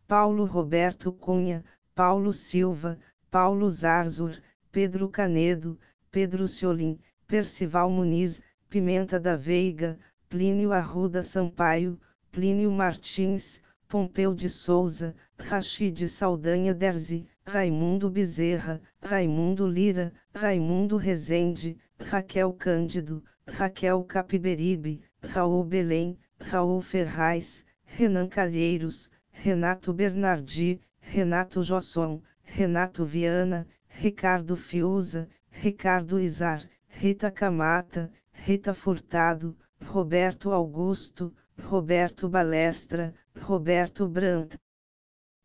Paulo 0.08 0.46
Roberto 0.46 1.12
Cunha, 1.12 1.62
Paulo 1.94 2.32
Silva, 2.32 2.98
Paulo 3.30 3.70
Zarzur, 3.70 4.42
Pedro 4.72 5.10
Canedo, 5.10 5.78
Pedro 6.10 6.48
Ciolim, 6.48 6.98
Percival 7.28 7.90
Muniz, 7.90 8.42
Pimenta 8.70 9.20
da 9.20 9.36
Veiga, 9.36 10.00
Plínio 10.30 10.72
Arruda 10.72 11.22
Sampaio, 11.22 12.00
Plínio 12.32 12.72
Martins, 12.72 13.62
Pompeu 13.86 14.34
de 14.34 14.48
Souza, 14.48 15.14
Rachid 15.38 16.08
Saldanha 16.08 16.74
Derzi, 16.74 17.28
Raimundo 17.46 18.10
Bezerra, 18.10 18.82
Raimundo 19.02 19.68
Lira, 19.68 20.14
Raimundo 20.34 20.96
Rezende, 20.96 21.78
Raquel 22.00 22.54
Cândido, 22.54 23.22
Raquel 23.46 24.02
Capiberibe, 24.06 25.02
Raul 25.22 25.66
Belém, 25.66 26.18
Raul 26.40 26.82
Ferraz, 26.82 27.66
Renan 27.86 28.30
Calheiros, 28.30 29.10
Renato 29.32 29.94
Bernardi, 29.94 30.82
Renato 31.00 31.62
Josson, 31.62 32.22
Renato 32.44 33.06
Viana, 33.06 33.68
Ricardo 34.02 34.56
Fiuza, 34.56 35.28
Ricardo 35.52 36.20
Izar, 36.20 36.64
Rita 36.88 37.32
Camata, 37.32 38.12
Rita 38.32 38.74
Furtado, 38.74 39.56
Roberto 39.80 40.52
Augusto, 40.52 41.34
Roberto 41.58 42.30
Balestra, 42.30 43.14
Roberto 43.36 44.08
Brandt, 44.08 44.58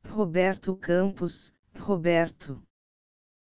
Roberto 0.05 0.77
Campos, 0.77 1.53
Roberto 1.75 2.63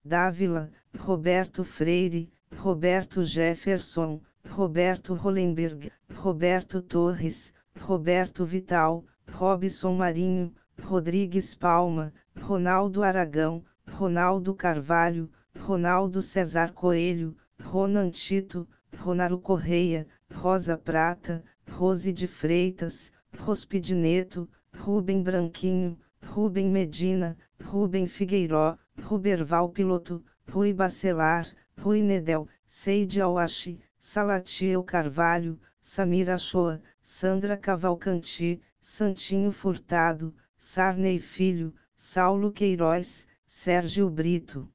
Dávila, 0.05 0.71
Roberto 0.95 1.65
Freire, 1.65 2.31
Roberto 2.51 3.23
Jefferson, 3.23 4.21
Roberto 4.45 5.15
Hollenberg, 5.15 5.91
Roberto 6.09 6.81
Torres, 6.83 7.53
Roberto 7.79 8.45
Vital, 8.45 9.05
Robson 9.29 9.95
Marinho, 9.95 10.53
Rodrigues 10.83 11.55
Palma, 11.55 12.13
Ronaldo 12.37 13.03
Aragão, 13.03 13.65
Ronaldo 13.87 14.55
Carvalho, 14.55 15.31
Ronaldo 15.59 16.23
Cesar 16.23 16.73
Coelho, 16.73 17.37
Ronan 17.63 18.11
Tito, 18.11 18.67
Ronaro 18.97 19.39
Correia, 19.39 20.07
Rosa 20.33 20.77
Prata, 20.77 21.45
Rose 21.71 22.13
de 22.13 22.27
Freitas, 22.27 23.13
Rospide 23.39 23.95
Neto, 23.95 24.49
Rubem 24.75 25.23
Branquinho, 25.23 25.99
Rubem 26.23 26.69
Medina, 26.71 27.37
Rubem 27.63 28.07
Figueiró, 28.07 28.79
Ruberval 29.03 29.69
Piloto, 29.69 30.23
Rui 30.49 30.73
Bacelar, 30.73 31.47
Rui 31.79 32.03
Nedel, 32.03 32.49
Seide 32.67 33.21
Awashi, 33.21 33.81
Salatiel 34.03 34.83
Carvalho, 34.83 35.61
Samira 35.83 36.39
Shoa, 36.39 36.81
Sandra 37.03 37.55
Cavalcanti, 37.55 38.63
Santinho 38.81 39.53
Furtado, 39.53 40.35
Sarney 40.57 41.19
Filho, 41.19 41.75
Saulo 41.95 42.51
Queiroz, 42.51 43.29
Sérgio 43.47 44.09
Brito. 44.09 44.73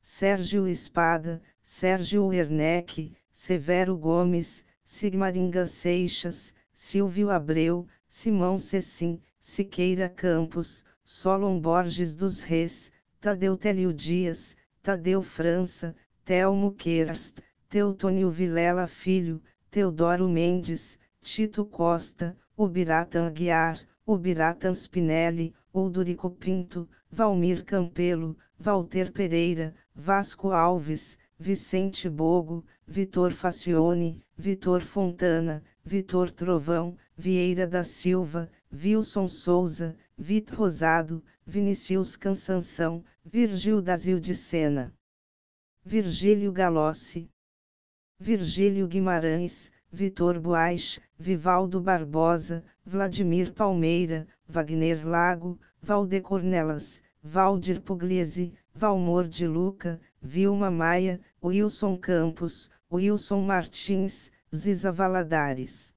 Sérgio 0.00 0.66
Espada, 0.66 1.42
Sérgio 1.62 2.28
Werneck, 2.28 3.12
Severo 3.30 3.94
Gomes, 3.98 4.64
Sigmaringa 4.82 5.66
Seixas, 5.66 6.54
Silvio 6.72 7.28
Abreu, 7.28 7.86
Simão 8.08 8.56
Cecim, 8.56 9.20
Siqueira 9.38 10.08
Campos, 10.08 10.82
Solon 11.04 11.60
Borges 11.60 12.14
dos 12.14 12.40
Reis, 12.40 12.90
Tadeu 13.20 13.54
Telio 13.58 13.92
Dias, 13.92 14.56
Tadeu 14.82 15.22
França, 15.22 15.94
Telmo 16.24 16.72
Kerst, 16.72 17.42
Teutônio 17.70 18.28
Vilela 18.32 18.88
Filho, 18.88 19.40
Teodoro 19.70 20.28
Mendes, 20.28 20.98
Tito 21.22 21.64
Costa, 21.64 22.36
Ubiratan 22.56 23.28
Aguiar, 23.28 23.78
Ubiratan 24.04 24.74
Spinelli, 24.74 25.54
Oldurico 25.72 26.28
Pinto, 26.28 26.88
Valmir 27.08 27.64
Campelo, 27.64 28.36
Walter 28.58 29.12
Pereira, 29.12 29.72
Vasco 29.94 30.50
Alves, 30.50 31.16
Vicente 31.38 32.08
Bogo, 32.08 32.66
Vitor 32.84 33.30
Facione, 33.30 34.20
Vitor 34.36 34.80
Fontana, 34.80 35.62
Vitor 35.84 36.32
Trovão, 36.32 36.96
Vieira 37.16 37.68
da 37.68 37.84
Silva, 37.84 38.50
Wilson 38.74 39.28
Souza, 39.28 39.96
Vitor 40.18 40.58
Rosado, 40.58 41.22
Vinicius 41.46 42.16
Cansanção, 42.16 43.04
Virgil 43.24 43.80
da 43.80 43.94
de 43.94 44.34
Sena. 44.34 44.92
Virgílio 45.84 46.50
Galossi. 46.50 47.30
Virgílio 48.22 48.86
Guimarães, 48.86 49.72
Vitor 49.90 50.38
Boas, 50.38 51.00
Vivaldo 51.18 51.80
Barbosa, 51.80 52.62
Vladimir 52.84 53.50
Palmeira, 53.50 54.28
Wagner 54.46 55.06
Lago, 55.08 55.58
Valde 55.80 56.20
Cornelas, 56.20 57.02
Valdir 57.24 57.80
Pugliese, 57.80 58.52
Valmor 58.74 59.26
de 59.26 59.46
Luca, 59.46 59.98
Vilma 60.20 60.70
Maia, 60.70 61.18
Wilson 61.42 61.96
Campos, 61.96 62.70
Wilson 62.92 63.40
Martins, 63.40 64.30
Ziza 64.54 64.92
Valadares. 64.92 65.94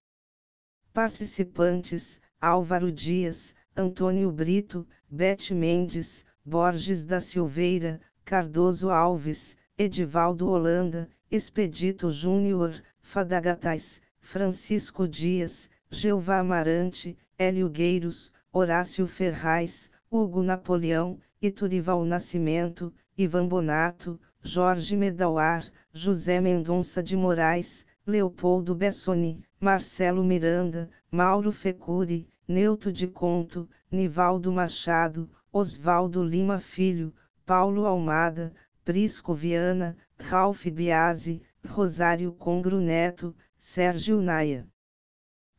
Participantes, 0.94 2.22
Álvaro 2.40 2.90
Dias, 2.90 3.54
Antônio 3.76 4.32
Brito, 4.32 4.88
Bete 5.12 5.54
Mendes, 5.54 6.26
Borges 6.46 7.04
da 7.04 7.20
Silveira, 7.20 8.00
Cardoso 8.24 8.90
Alves, 8.90 9.58
Edivaldo 9.78 10.48
Holanda, 10.48 11.10
Expedito 11.34 12.12
Júnior, 12.12 12.80
Fadagatais, 13.02 14.04
Francisco 14.20 15.08
Dias, 15.08 15.68
Jeová 15.90 16.38
Amarante, 16.38 17.18
Hélio 17.40 17.68
Gueiros, 17.70 18.32
Horácio 18.52 19.08
Ferraz, 19.08 19.90
Hugo 20.12 20.44
Napoleão, 20.44 21.18
Iturival 21.42 22.06
Nascimento, 22.06 22.94
Ivan 23.18 23.48
Bonato, 23.48 24.22
Jorge 24.44 24.96
Medauar, 24.96 25.66
José 25.92 26.40
Mendonça 26.40 27.02
de 27.02 27.18
Moraes, 27.18 27.84
Leopoldo 28.06 28.76
Bessoni, 28.76 29.44
Marcelo 29.60 30.24
Miranda, 30.24 30.88
Mauro 31.10 31.52
Fecuri, 31.52 32.30
Neuto 32.48 32.92
de 32.92 33.08
Conto, 33.08 33.68
Nivaldo 33.92 34.52
Machado, 34.52 35.28
Osvaldo 35.52 36.24
Lima 36.24 36.60
Filho, 36.60 37.12
Paulo 37.44 37.88
Almada, 37.88 38.54
Prisco 38.86 39.34
Viana, 39.34 39.98
Ralph 40.30 40.66
Biasi, 40.68 41.42
Rosário 41.68 42.32
Congro 42.32 42.80
Neto, 42.80 43.36
Sérgio 43.58 44.22
Naia. 44.22 44.66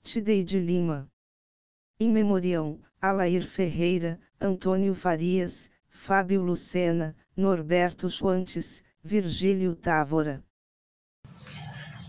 Tideide 0.03 0.59
Lima. 0.59 1.09
Em 2.01 2.11
memoriam, 2.11 2.79
Alair 3.01 3.47
Ferreira, 3.47 4.19
Antônio 4.41 4.95
Farias, 4.95 5.71
Fábio 5.89 6.43
Lucena, 6.43 7.15
Norberto 7.37 8.09
Schwantes, 8.09 8.83
Virgílio 9.03 9.77
Távora. 9.77 10.43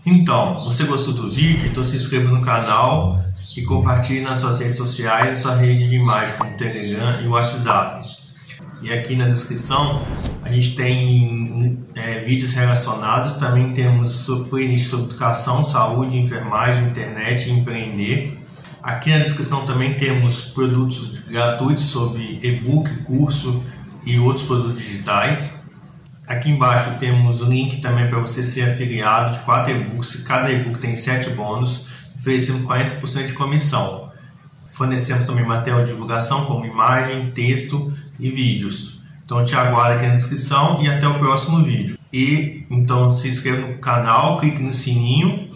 Então, 0.04 0.54
você 0.64 0.84
gostou 0.84 1.14
do 1.14 1.30
vídeo? 1.30 1.68
Então 1.68 1.84
se 1.84 1.96
inscreva 1.96 2.30
no 2.30 2.40
canal 2.40 3.18
e 3.56 3.62
compartilhe 3.62 4.22
nas 4.22 4.40
suas 4.40 4.60
redes 4.60 4.76
sociais 4.76 5.38
e 5.38 5.42
sua 5.42 5.56
rede 5.56 5.88
de 5.88 5.96
imagem 5.96 6.36
como 6.38 6.56
Telegram 6.56 7.20
e 7.20 7.28
WhatsApp. 7.28 8.15
E 8.82 8.92
aqui 8.92 9.16
na 9.16 9.28
descrição 9.28 10.02
a 10.42 10.50
gente 10.50 10.76
tem 10.76 11.78
é, 11.94 12.20
vídeos 12.20 12.52
relacionados, 12.52 13.34
também 13.34 13.72
temos 13.72 14.26
playlist 14.48 14.88
sobre 14.88 15.06
educação, 15.06 15.64
saúde, 15.64 16.18
enfermagem, 16.18 16.88
internet 16.88 17.48
e 17.48 17.52
empreender. 17.52 18.38
Aqui 18.82 19.10
na 19.10 19.18
descrição 19.18 19.66
também 19.66 19.94
temos 19.94 20.42
produtos 20.42 21.20
gratuitos 21.28 21.86
sobre 21.86 22.38
e-book, 22.42 23.02
curso 23.02 23.62
e 24.04 24.18
outros 24.18 24.46
produtos 24.46 24.80
digitais. 24.80 25.64
Aqui 26.26 26.50
embaixo 26.50 26.90
temos 27.00 27.40
o 27.40 27.46
link 27.46 27.80
também 27.80 28.08
para 28.08 28.20
você 28.20 28.44
ser 28.44 28.70
afiliado 28.70 29.36
de 29.36 29.44
quatro 29.44 29.72
e-books. 29.72 30.16
Cada 30.22 30.50
e-book 30.52 30.78
tem 30.78 30.94
7 30.94 31.30
bônus, 31.30 31.86
oferecendo 32.18 32.66
40% 32.66 33.26
de 33.26 33.32
comissão. 33.32 34.12
Fornecemos 34.70 35.26
também 35.26 35.44
material 35.44 35.84
de 35.84 35.92
divulgação 35.92 36.44
como 36.44 36.66
imagem, 36.66 37.30
texto 37.30 37.92
e 38.18 38.30
vídeos. 38.30 39.00
Então 39.24 39.44
te 39.44 39.54
aguardo 39.56 39.96
aqui 39.98 40.06
na 40.06 40.14
descrição 40.14 40.82
e 40.82 40.88
até 40.88 41.06
o 41.06 41.18
próximo 41.18 41.64
vídeo. 41.64 41.98
E 42.12 42.64
então 42.70 43.10
se 43.10 43.28
inscreva 43.28 43.66
no 43.66 43.78
canal, 43.78 44.36
clique 44.36 44.62
no 44.62 44.72
sininho 44.72 45.48